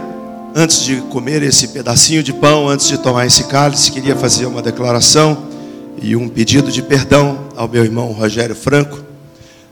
antes 0.60 0.84
de 0.84 0.98
comer 1.04 1.42
esse 1.42 1.70
pedacinho 1.70 2.22
de 2.22 2.34
pão, 2.34 2.68
antes 2.68 2.90
de 2.90 2.98
tomar 2.98 3.26
esse 3.26 3.46
cálice, 3.46 3.94
queria 3.94 4.14
fazer 4.14 4.46
uma 4.46 4.62
declaração 4.62 5.46
e 6.02 6.18
um 6.18 6.28
pedido 6.28 6.70
de 6.70 6.82
perdão 6.82 7.48
ao 7.56 7.66
meu 7.66 7.86
irmão 7.86 8.12
Rogério 8.12 8.54
Franco. 8.54 9.00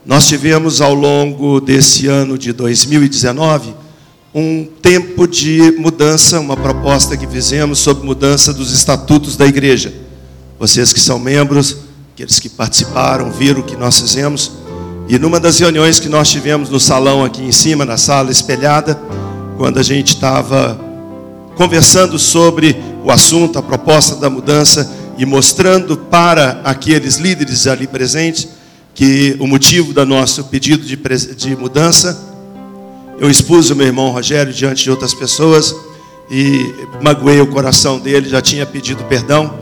Nós 0.04 0.26
tivemos 0.26 0.80
ao 0.80 0.94
longo 0.94 1.60
desse 1.60 2.06
ano 2.06 2.38
de 2.38 2.54
2019 2.54 3.74
um 4.34 4.66
tempo 4.80 5.28
de 5.28 5.74
mudança, 5.78 6.40
uma 6.40 6.56
proposta 6.56 7.18
que 7.18 7.26
fizemos 7.26 7.80
sobre 7.80 8.06
mudança 8.06 8.54
dos 8.54 8.72
estatutos 8.72 9.36
da 9.36 9.46
igreja. 9.46 9.92
Vocês 10.58 10.90
que 10.90 11.00
são 11.00 11.18
membros, 11.18 11.76
aqueles 12.14 12.40
que 12.40 12.48
participaram, 12.48 13.30
viram 13.30 13.60
o 13.60 13.64
que 13.64 13.76
nós 13.76 14.00
fizemos. 14.00 14.52
E 15.06 15.18
numa 15.18 15.38
das 15.38 15.58
reuniões 15.58 16.00
que 16.00 16.08
nós 16.08 16.30
tivemos 16.30 16.70
no 16.70 16.80
salão 16.80 17.22
aqui 17.22 17.42
em 17.42 17.52
cima, 17.52 17.84
na 17.84 17.98
sala 17.98 18.30
espelhada, 18.30 18.98
quando 19.58 19.78
a 19.78 19.82
gente 19.82 20.14
estava 20.14 20.80
conversando 21.56 22.16
sobre 22.16 22.76
o 23.04 23.10
assunto, 23.10 23.58
a 23.58 23.62
proposta 23.62 24.14
da 24.14 24.30
mudança 24.30 24.88
e 25.18 25.26
mostrando 25.26 25.96
para 25.96 26.60
aqueles 26.62 27.16
líderes 27.16 27.66
ali 27.66 27.88
presentes 27.88 28.48
que 28.94 29.36
o 29.40 29.48
motivo 29.48 29.92
do 29.92 30.06
nosso 30.06 30.44
pedido 30.44 30.86
de, 30.86 30.96
de 31.34 31.56
mudança 31.56 32.16
eu 33.18 33.28
expus 33.28 33.68
o 33.70 33.74
meu 33.74 33.88
irmão 33.88 34.10
Rogério 34.10 34.52
diante 34.52 34.84
de 34.84 34.92
outras 34.92 35.12
pessoas 35.12 35.74
e 36.30 36.72
magoei 37.02 37.40
o 37.40 37.48
coração 37.48 37.98
dele, 37.98 38.28
já 38.28 38.40
tinha 38.40 38.64
pedido 38.64 39.02
perdão. 39.04 39.58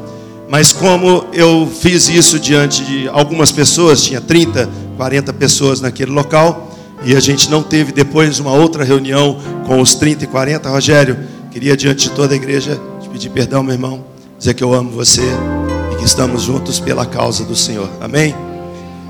Mas 0.46 0.72
como 0.72 1.24
eu 1.32 1.66
fiz 1.66 2.06
isso 2.10 2.38
diante 2.38 2.84
de 2.84 3.08
algumas 3.08 3.50
pessoas, 3.50 4.04
tinha 4.04 4.20
30, 4.20 4.68
40 4.98 5.32
pessoas 5.32 5.80
naquele 5.80 6.10
local, 6.10 6.65
e 7.04 7.14
a 7.14 7.20
gente 7.20 7.50
não 7.50 7.62
teve 7.62 7.92
depois 7.92 8.38
uma 8.38 8.52
outra 8.52 8.84
reunião 8.84 9.38
com 9.66 9.80
os 9.80 9.94
30 9.94 10.24
e 10.24 10.26
40, 10.26 10.68
Rogério, 10.68 11.18
queria 11.50 11.76
diante 11.76 12.08
de 12.08 12.14
toda 12.14 12.34
a 12.34 12.36
igreja 12.36 12.80
te 13.00 13.08
pedir 13.08 13.30
perdão, 13.30 13.62
meu 13.62 13.74
irmão, 13.74 14.04
dizer 14.38 14.54
que 14.54 14.64
eu 14.64 14.74
amo 14.74 14.90
você 14.90 15.22
e 15.92 15.96
que 15.96 16.04
estamos 16.04 16.42
juntos 16.42 16.80
pela 16.80 17.06
causa 17.06 17.44
do 17.44 17.54
Senhor. 17.54 17.88
Amém? 18.00 18.34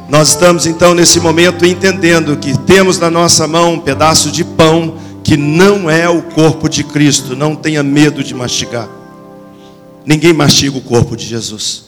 Nós 0.08 0.28
estamos 0.28 0.66
então 0.66 0.94
nesse 0.94 1.18
momento 1.18 1.66
entendendo 1.66 2.36
que 2.36 2.56
temos 2.58 2.98
na 2.98 3.10
nossa 3.10 3.46
mão 3.48 3.74
um 3.74 3.80
pedaço 3.80 4.30
de 4.30 4.44
pão 4.44 4.98
que 5.24 5.36
não 5.36 5.90
é 5.90 6.08
o 6.08 6.22
corpo 6.22 6.68
de 6.68 6.84
Cristo, 6.84 7.34
não 7.34 7.56
tenha 7.56 7.82
medo 7.82 8.22
de 8.22 8.32
mastigar. 8.32 8.88
Ninguém 10.04 10.32
mastiga 10.32 10.78
o 10.78 10.80
corpo 10.80 11.16
de 11.16 11.26
Jesus. 11.26 11.86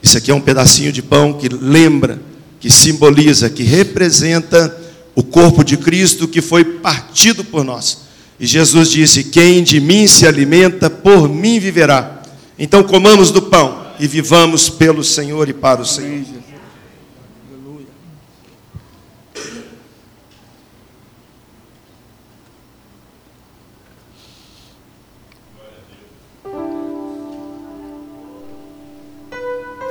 Isso 0.00 0.16
aqui 0.16 0.30
é 0.30 0.34
um 0.34 0.40
pedacinho 0.40 0.92
de 0.92 1.02
pão 1.02 1.32
que 1.32 1.48
lembra, 1.48 2.20
que 2.60 2.70
simboliza, 2.70 3.50
que 3.50 3.64
representa 3.64 4.79
o 5.20 5.22
corpo 5.22 5.62
de 5.62 5.76
Cristo 5.76 6.26
que 6.26 6.40
foi 6.40 6.64
partido 6.64 7.44
por 7.44 7.62
nós. 7.62 8.08
E 8.38 8.46
Jesus 8.46 8.90
disse: 8.90 9.24
Quem 9.24 9.62
de 9.62 9.78
mim 9.78 10.08
se 10.08 10.26
alimenta, 10.26 10.88
por 10.88 11.28
mim 11.28 11.60
viverá. 11.60 12.22
Então 12.58 12.82
comamos 12.82 13.30
do 13.30 13.42
pão 13.42 13.86
e 13.98 14.06
vivamos 14.06 14.70
pelo 14.70 15.04
Senhor 15.04 15.48
e 15.48 15.52
para 15.52 15.82
o 15.82 15.86
Senhor. 15.86 16.24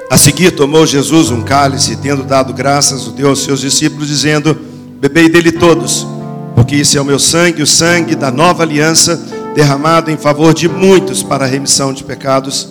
A 0.10 0.18
seguir, 0.18 0.56
tomou 0.56 0.88
Jesus 0.88 1.30
um 1.30 1.44
cálice, 1.44 1.96
tendo 1.98 2.24
dado 2.24 2.52
graças, 2.52 3.06
o 3.06 3.12
deu 3.12 3.30
aos 3.30 3.44
seus 3.44 3.62
discípulos, 3.62 4.08
dizendo: 4.08 4.79
Bebei 5.00 5.30
dele 5.30 5.52
todos, 5.52 6.06
porque 6.56 6.76
isso 6.76 6.98
é 6.98 7.02
o 7.02 7.06
meu 7.06 7.20
sangue, 7.20 7.62
o 7.62 7.68
sangue 7.68 8.16
da 8.16 8.30
nova 8.30 8.64
aliança, 8.64 9.20
derramado 9.56 10.12
em 10.12 10.18
favor 10.18 10.54
de 10.54 10.68
muitos 10.68 11.24
para 11.24 11.46
a 11.46 11.48
remissão 11.48 11.94
de 11.94 12.04
pecados. 12.04 12.70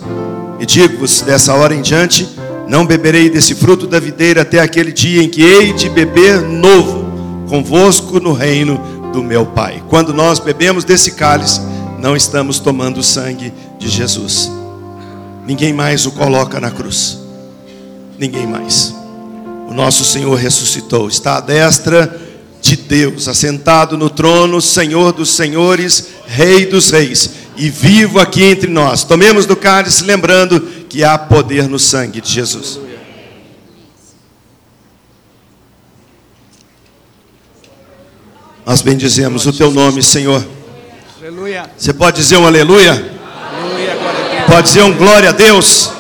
E 0.61 0.67
digo-vos: 0.67 1.23
dessa 1.23 1.55
hora 1.55 1.75
em 1.75 1.81
diante, 1.81 2.29
não 2.69 2.87
beberei 2.87 3.31
desse 3.31 3.55
fruto 3.55 3.87
da 3.87 3.99
videira 3.99 4.43
até 4.43 4.61
aquele 4.61 4.93
dia 4.93 5.23
em 5.23 5.29
que 5.29 5.43
hei 5.43 5.73
de 5.73 5.89
beber 5.89 6.43
novo 6.43 7.07
convosco 7.49 8.21
no 8.21 8.33
reino 8.33 8.79
do 9.13 9.23
meu 9.23 9.47
Pai. 9.47 9.83
Quando 9.89 10.13
nós 10.13 10.39
bebemos 10.39 10.85
desse 10.85 11.13
cálice, 11.13 11.61
não 11.99 12.15
estamos 12.15 12.59
tomando 12.59 12.99
o 12.99 13.05
sangue 13.05 13.53
de 13.79 13.89
Jesus. 13.89 14.51
Ninguém 15.47 15.73
mais 15.73 16.05
o 16.05 16.13
coloca 16.13 16.61
na 16.61 16.71
cruz 16.71 17.19
ninguém 18.19 18.47
mais. 18.47 18.95
O 19.69 19.75
nosso 19.75 20.03
Senhor 20.03 20.35
ressuscitou, 20.35 21.09
está 21.09 21.37
à 21.37 21.41
destra 21.41 22.19
de 22.63 22.75
Deus, 22.75 23.29
assentado 23.29 23.99
no 23.99 24.09
trono, 24.09 24.63
Senhor 24.63 25.13
dos 25.13 25.29
senhores, 25.29 26.09
Rei 26.27 26.65
dos 26.65 26.91
reis, 26.91 27.31
e 27.55 27.69
vivo 27.69 28.19
aqui 28.19 28.43
entre 28.43 28.71
nós. 28.71 29.05
Tomemos 29.05 29.45
do 29.45 29.55
cálice, 29.55 30.05
lembrando 30.05 30.59
que 30.89 31.05
há 31.05 31.19
poder 31.19 31.69
no 31.69 31.79
sangue 31.79 32.19
de 32.23 32.33
Jesus. 32.33 32.81
Nós 38.65 38.81
bendizemos 38.81 39.45
o 39.45 39.53
teu 39.53 39.71
nome, 39.71 40.03
Senhor. 40.03 40.47
Aleluia. 41.21 41.71
Você 41.77 41.93
pode 41.93 42.17
dizer 42.17 42.39
um 42.39 42.47
aleluia? 42.47 42.93
aleluia 42.93 44.45
pode 44.47 44.69
dizer 44.69 44.83
um 44.83 44.95
glória 44.95 45.29
a 45.29 45.33
Deus? 45.33 45.91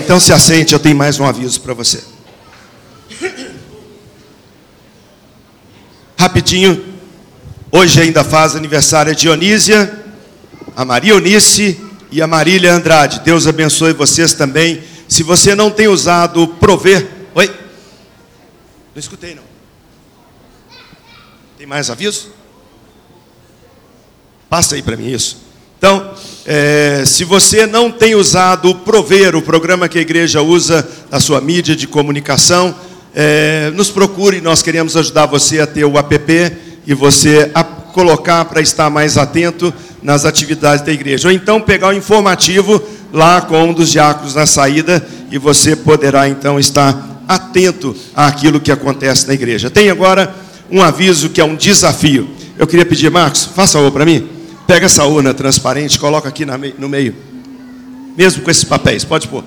Então 0.00 0.18
se 0.18 0.32
assente, 0.32 0.72
eu 0.72 0.80
tenho 0.80 0.96
mais 0.96 1.20
um 1.20 1.24
aviso 1.24 1.60
para 1.60 1.72
você. 1.72 2.11
Rapidinho, 6.22 6.80
hoje 7.72 8.00
ainda 8.00 8.22
faz 8.22 8.54
aniversário 8.54 9.10
a 9.10 9.14
Dionísia, 9.14 10.04
a 10.76 10.84
Maria 10.84 11.14
Eunice 11.14 11.80
e 12.12 12.22
a 12.22 12.28
Marília 12.28 12.72
Andrade. 12.72 13.22
Deus 13.24 13.48
abençoe 13.48 13.92
vocês 13.92 14.32
também. 14.32 14.84
Se 15.08 15.24
você 15.24 15.56
não 15.56 15.68
tem 15.68 15.88
usado 15.88 16.46
prover. 16.46 17.08
Oi? 17.34 17.48
Não 17.48 19.00
escutei 19.00 19.34
não. 19.34 19.42
Tem 21.58 21.66
mais 21.66 21.90
aviso? 21.90 22.28
Passa 24.48 24.76
aí 24.76 24.82
para 24.82 24.96
mim 24.96 25.10
isso. 25.10 25.38
Então, 25.76 26.14
é, 26.46 27.02
se 27.04 27.24
você 27.24 27.66
não 27.66 27.90
tem 27.90 28.14
usado 28.14 28.70
o 28.70 28.76
Prover, 28.76 29.34
o 29.34 29.42
programa 29.42 29.88
que 29.88 29.98
a 29.98 30.02
igreja 30.02 30.40
usa 30.40 30.88
na 31.10 31.18
sua 31.18 31.40
mídia 31.40 31.74
de 31.74 31.88
comunicação, 31.88 32.72
é, 33.14 33.70
nos 33.74 33.90
procure, 33.90 34.40
nós 34.40 34.62
queremos 34.62 34.96
ajudar 34.96 35.26
você 35.26 35.60
a 35.60 35.66
ter 35.66 35.84
o 35.84 35.98
app 35.98 36.56
e 36.86 36.94
você 36.94 37.50
a 37.54 37.62
colocar 37.62 38.44
para 38.46 38.60
estar 38.60 38.88
mais 38.88 39.18
atento 39.18 39.72
nas 40.02 40.24
atividades 40.24 40.84
da 40.84 40.92
igreja. 40.92 41.28
Ou 41.28 41.34
então 41.34 41.60
pegar 41.60 41.88
o 41.88 41.92
informativo 41.92 42.82
lá 43.12 43.40
com 43.40 43.62
um 43.62 43.72
dos 43.72 43.90
diáconos 43.90 44.34
na 44.34 44.46
saída 44.46 45.06
e 45.30 45.38
você 45.38 45.76
poderá 45.76 46.28
então 46.28 46.58
estar 46.58 47.22
atento 47.28 47.94
àquilo 48.14 48.60
que 48.60 48.72
acontece 48.72 49.28
na 49.28 49.34
igreja. 49.34 49.70
Tem 49.70 49.90
agora 49.90 50.34
um 50.70 50.82
aviso 50.82 51.28
que 51.28 51.40
é 51.40 51.44
um 51.44 51.54
desafio. 51.54 52.28
Eu 52.58 52.66
queria 52.66 52.86
pedir, 52.86 53.10
Marcos, 53.10 53.44
faça 53.44 53.78
favor 53.78 53.92
para 53.92 54.04
mim. 54.04 54.28
Pega 54.66 54.86
essa 54.86 55.04
urna 55.04 55.34
transparente, 55.34 55.98
coloca 55.98 56.28
aqui 56.28 56.44
no 56.46 56.88
meio. 56.88 57.14
Mesmo 58.16 58.42
com 58.42 58.50
esses 58.50 58.64
papéis, 58.64 59.04
pode 59.04 59.28
pôr. 59.28 59.44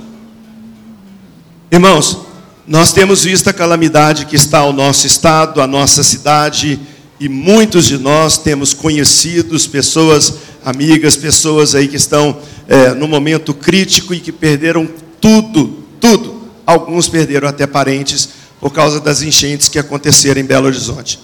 Irmãos, 1.71 2.24
nós 2.67 2.91
temos 2.91 3.23
visto 3.23 3.47
a 3.47 3.53
calamidade 3.53 4.25
que 4.25 4.35
está 4.35 4.59
ao 4.59 4.73
nosso 4.73 5.05
estado, 5.05 5.61
a 5.61 5.67
nossa 5.67 6.03
cidade, 6.03 6.79
e 7.19 7.29
muitos 7.29 7.85
de 7.85 7.97
nós 7.97 8.39
temos 8.39 8.73
conhecidos, 8.73 9.67
pessoas 9.67 10.33
amigas, 10.65 11.15
pessoas 11.15 11.75
aí 11.75 11.87
que 11.87 11.95
estão 11.95 12.39
é, 12.67 12.89
no 12.95 13.07
momento 13.07 13.53
crítico 13.53 14.15
e 14.15 14.19
que 14.19 14.31
perderam 14.31 14.89
tudo, 15.21 15.83
tudo. 16.01 16.43
Alguns 16.65 17.07
perderam 17.07 17.47
até 17.47 17.67
parentes 17.67 18.29
por 18.59 18.73
causa 18.73 18.99
das 18.99 19.21
enchentes 19.21 19.69
que 19.69 19.77
aconteceram 19.77 20.41
em 20.41 20.45
Belo 20.45 20.65
Horizonte. 20.65 21.19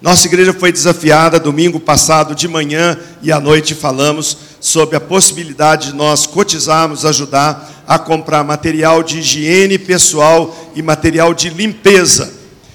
Nossa 0.00 0.26
igreja 0.28 0.52
foi 0.52 0.70
desafiada 0.70 1.40
domingo 1.40 1.80
passado 1.80 2.36
de 2.36 2.46
manhã 2.46 2.96
e 3.20 3.32
à 3.32 3.40
noite 3.40 3.74
falamos 3.74 4.36
sobre 4.64 4.96
a 4.96 5.00
possibilidade 5.00 5.88
de 5.88 5.94
nós 5.94 6.24
cotizarmos, 6.24 7.04
ajudar 7.04 7.84
a 7.86 7.98
comprar 7.98 8.42
material 8.42 9.02
de 9.02 9.18
higiene 9.18 9.76
pessoal 9.76 10.56
e 10.74 10.80
material 10.80 11.34
de 11.34 11.50
limpeza. 11.50 12.32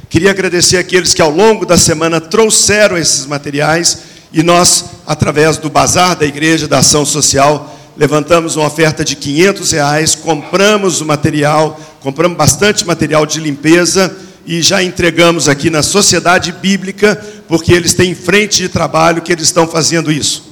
Queria 0.07 0.29
agradecer 0.29 0.77
aqueles 0.77 1.15
que 1.15 1.21
ao 1.21 1.31
longo 1.31 1.65
da 1.65 1.79
semana 1.79 2.21
trouxeram 2.21 2.95
esses 2.95 3.25
materiais 3.25 4.03
E 4.31 4.43
nós, 4.43 4.85
através 5.07 5.57
do 5.57 5.67
bazar 5.67 6.15
da 6.15 6.27
igreja, 6.27 6.67
da 6.67 6.77
ação 6.77 7.03
social, 7.03 7.75
levantamos 7.97 8.55
uma 8.55 8.67
oferta 8.67 9.03
de 9.03 9.15
500 9.15 9.71
reais, 9.71 10.13
compramos 10.13 11.01
o 11.01 11.05
material, 11.07 11.79
compramos 12.01 12.37
bastante 12.37 12.85
material 12.85 13.25
de 13.25 13.39
limpeza 13.39 14.15
e 14.45 14.61
já 14.61 14.83
entregamos 14.83 15.49
aqui 15.49 15.71
na 15.71 15.81
Sociedade 15.81 16.51
Bíblica, 16.51 17.19
porque 17.47 17.73
eles 17.73 17.95
têm 17.95 18.13
frente 18.13 18.57
de 18.57 18.69
trabalho 18.69 19.23
que 19.23 19.31
eles 19.31 19.45
estão 19.45 19.67
fazendo 19.67 20.11
isso. 20.11 20.48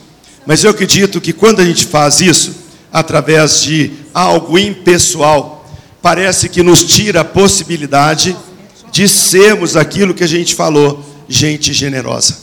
Mas 0.47 0.63
eu 0.63 0.71
acredito 0.71 1.19
que 1.19 1.33
quando 1.33 1.59
a 1.59 1.65
gente 1.65 1.85
faz 1.85 2.21
isso, 2.21 2.55
através 2.91 3.61
de 3.63 3.91
algo 4.13 4.57
impessoal, 4.57 5.69
parece 6.01 6.47
que 6.47 6.63
nos 6.63 6.85
tira 6.85 7.19
a 7.19 7.25
possibilidade 7.25 8.33
de 8.89 9.09
sermos 9.09 9.75
aquilo 9.75 10.13
que 10.13 10.23
a 10.23 10.27
gente 10.27 10.55
falou, 10.55 11.03
gente 11.27 11.73
generosa. 11.73 12.37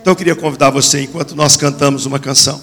Então 0.00 0.10
eu 0.10 0.16
queria 0.16 0.34
convidar 0.34 0.70
você, 0.70 1.02
enquanto 1.02 1.36
nós 1.36 1.56
cantamos 1.56 2.04
uma 2.04 2.18
canção, 2.18 2.60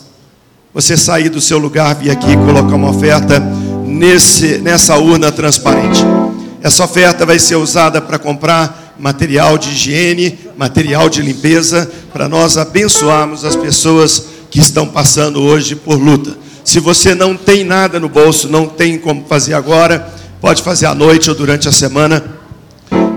você 0.73 0.97
sair 0.97 1.29
do 1.29 1.39
seu 1.39 1.57
lugar, 1.57 1.95
vir 1.95 2.11
aqui 2.11 2.35
colocar 2.35 2.75
uma 2.75 2.89
oferta 2.89 3.39
nesse, 3.85 4.57
nessa 4.57 4.97
urna 4.97 5.31
transparente. 5.31 6.01
Essa 6.61 6.83
oferta 6.83 7.25
vai 7.25 7.39
ser 7.39 7.55
usada 7.55 8.01
para 8.01 8.19
comprar 8.19 8.93
material 8.99 9.57
de 9.57 9.69
higiene, 9.69 10.37
material 10.57 11.09
de 11.09 11.21
limpeza, 11.21 11.89
para 12.11 12.27
nós 12.27 12.57
abençoarmos 12.57 13.45
as 13.45 13.55
pessoas 13.55 14.32
que 14.53 14.59
estão 14.59 14.85
passando 14.85 15.41
hoje 15.41 15.75
por 15.75 15.99
luta. 15.99 16.37
Se 16.63 16.79
você 16.79 17.15
não 17.15 17.35
tem 17.35 17.63
nada 17.63 17.99
no 17.99 18.07
bolso, 18.07 18.47
não 18.47 18.67
tem 18.67 18.99
como 18.99 19.25
fazer 19.27 19.55
agora, 19.55 20.07
pode 20.39 20.61
fazer 20.61 20.85
à 20.85 20.93
noite 20.93 21.27
ou 21.27 21.35
durante 21.35 21.67
a 21.67 21.71
semana. 21.71 22.23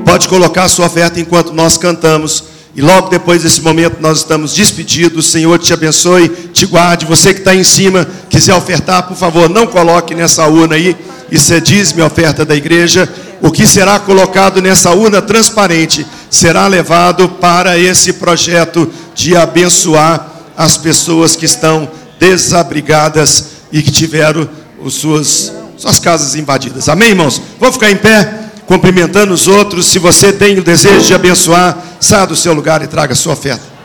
Pode 0.06 0.28
colocar 0.28 0.64
a 0.64 0.68
sua 0.68 0.86
oferta 0.86 1.20
enquanto 1.20 1.52
nós 1.52 1.76
cantamos 1.76 2.44
e 2.74 2.80
logo 2.80 3.10
depois 3.10 3.42
desse 3.42 3.60
momento 3.60 3.98
nós 4.00 4.16
estamos 4.16 4.54
despedidos. 4.54 5.26
Senhor 5.26 5.58
te 5.58 5.74
abençoe, 5.74 6.30
te 6.54 6.64
guarde. 6.64 7.04
Você 7.04 7.34
que 7.34 7.40
está 7.40 7.54
em 7.54 7.64
cima, 7.64 8.08
quiser 8.30 8.54
ofertar, 8.54 9.02
por 9.02 9.16
favor, 9.18 9.46
não 9.46 9.66
coloque 9.66 10.14
nessa 10.14 10.46
urna 10.46 10.74
aí. 10.74 10.96
Isso 11.30 11.52
é 11.52 11.60
dízimo 11.60 12.02
oferta 12.02 12.46
da 12.46 12.56
igreja. 12.56 13.06
O 13.42 13.50
que 13.50 13.66
será 13.66 14.00
colocado 14.00 14.62
nessa 14.62 14.90
urna 14.92 15.20
transparente 15.20 16.06
será 16.30 16.66
levado 16.66 17.28
para 17.28 17.78
esse 17.78 18.14
projeto 18.14 18.90
de 19.14 19.36
abençoar 19.36 20.35
as 20.56 20.76
pessoas 20.76 21.36
que 21.36 21.44
estão 21.44 21.88
desabrigadas 22.18 23.46
e 23.70 23.82
que 23.82 23.90
tiveram 23.90 24.48
suas, 24.88 25.52
suas 25.76 25.98
casas 25.98 26.34
invadidas. 26.34 26.88
Amém, 26.88 27.10
irmãos? 27.10 27.40
Vamos 27.58 27.76
ficar 27.76 27.90
em 27.90 27.96
pé? 27.96 28.46
cumprimentando 28.66 29.32
os 29.32 29.48
outros. 29.48 29.86
Se 29.86 29.98
você 29.98 30.32
tem 30.32 30.58
o 30.58 30.64
desejo 30.64 31.06
de 31.06 31.14
abençoar, 31.14 31.78
saia 32.00 32.26
do 32.26 32.36
seu 32.36 32.52
lugar 32.52 32.82
e 32.82 32.86
traga 32.86 33.12
a 33.12 33.16
sua 33.16 33.32
oferta. 33.32 33.76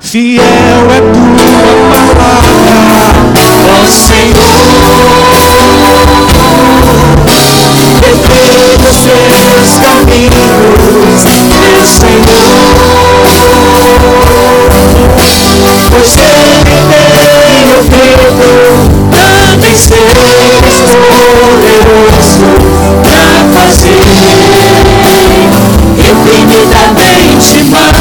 Fiel 0.00 0.42
é 0.42 1.00
tua 1.00 2.00
palavra, 2.14 3.42
ó 3.68 3.86
Senhor. 3.90 4.56
Perfeito 8.00 8.88
seus 8.94 9.74
caminhos, 9.82 11.24
meu 11.60 11.86
Senhor. 11.86 12.25
Pois 15.96 16.12
ele 16.18 16.60
tem 16.66 17.72
o 17.72 17.80
dedo, 17.88 18.52
também 19.10 19.74
seres 19.74 20.76
poderoso 21.08 22.48
pra 23.02 23.24
fazer 23.54 24.04
infinitamente 25.96 27.56
mais, 27.70 27.94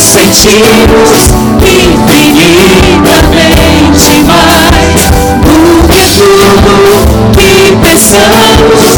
sentimos, 0.00 1.32
infinitamente 1.62 4.22
mais 4.26 5.10
do 5.42 5.56
que 5.88 6.02
tudo 6.16 6.74
que 7.32 7.50
pensamos, 7.82 8.90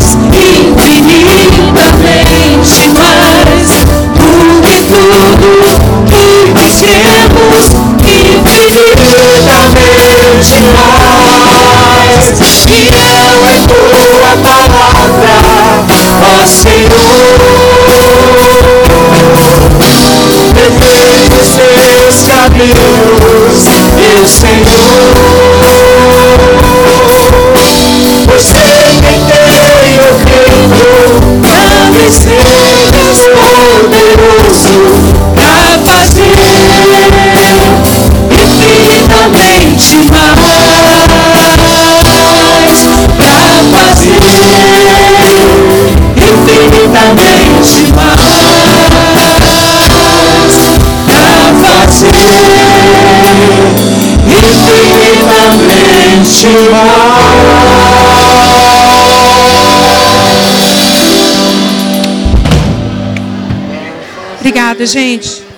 infinitamente 0.79 2.79
mais 2.99 3.69
do 3.71 3.83
que 4.63 4.77
tudo 4.91 5.51
que 6.07 6.25
pedimos, 6.55 7.67
infinitamente 8.05 10.57
mais. 10.75 12.27
Fiel 12.67 13.39
é 13.47 13.49
tua 13.67 14.33
palavra, 14.43 14.80
caminhos, 22.69 23.65
meu 23.97 24.27
Senhor. 24.29 25.11
Você 28.27 28.65
quem 29.01 29.21
tem 29.25 29.99
o 29.99 30.13
reino, 30.27 31.43
também 31.43 32.11
sejas 32.11 32.70
Obrigada, 64.41 64.87
gente. 64.87 65.50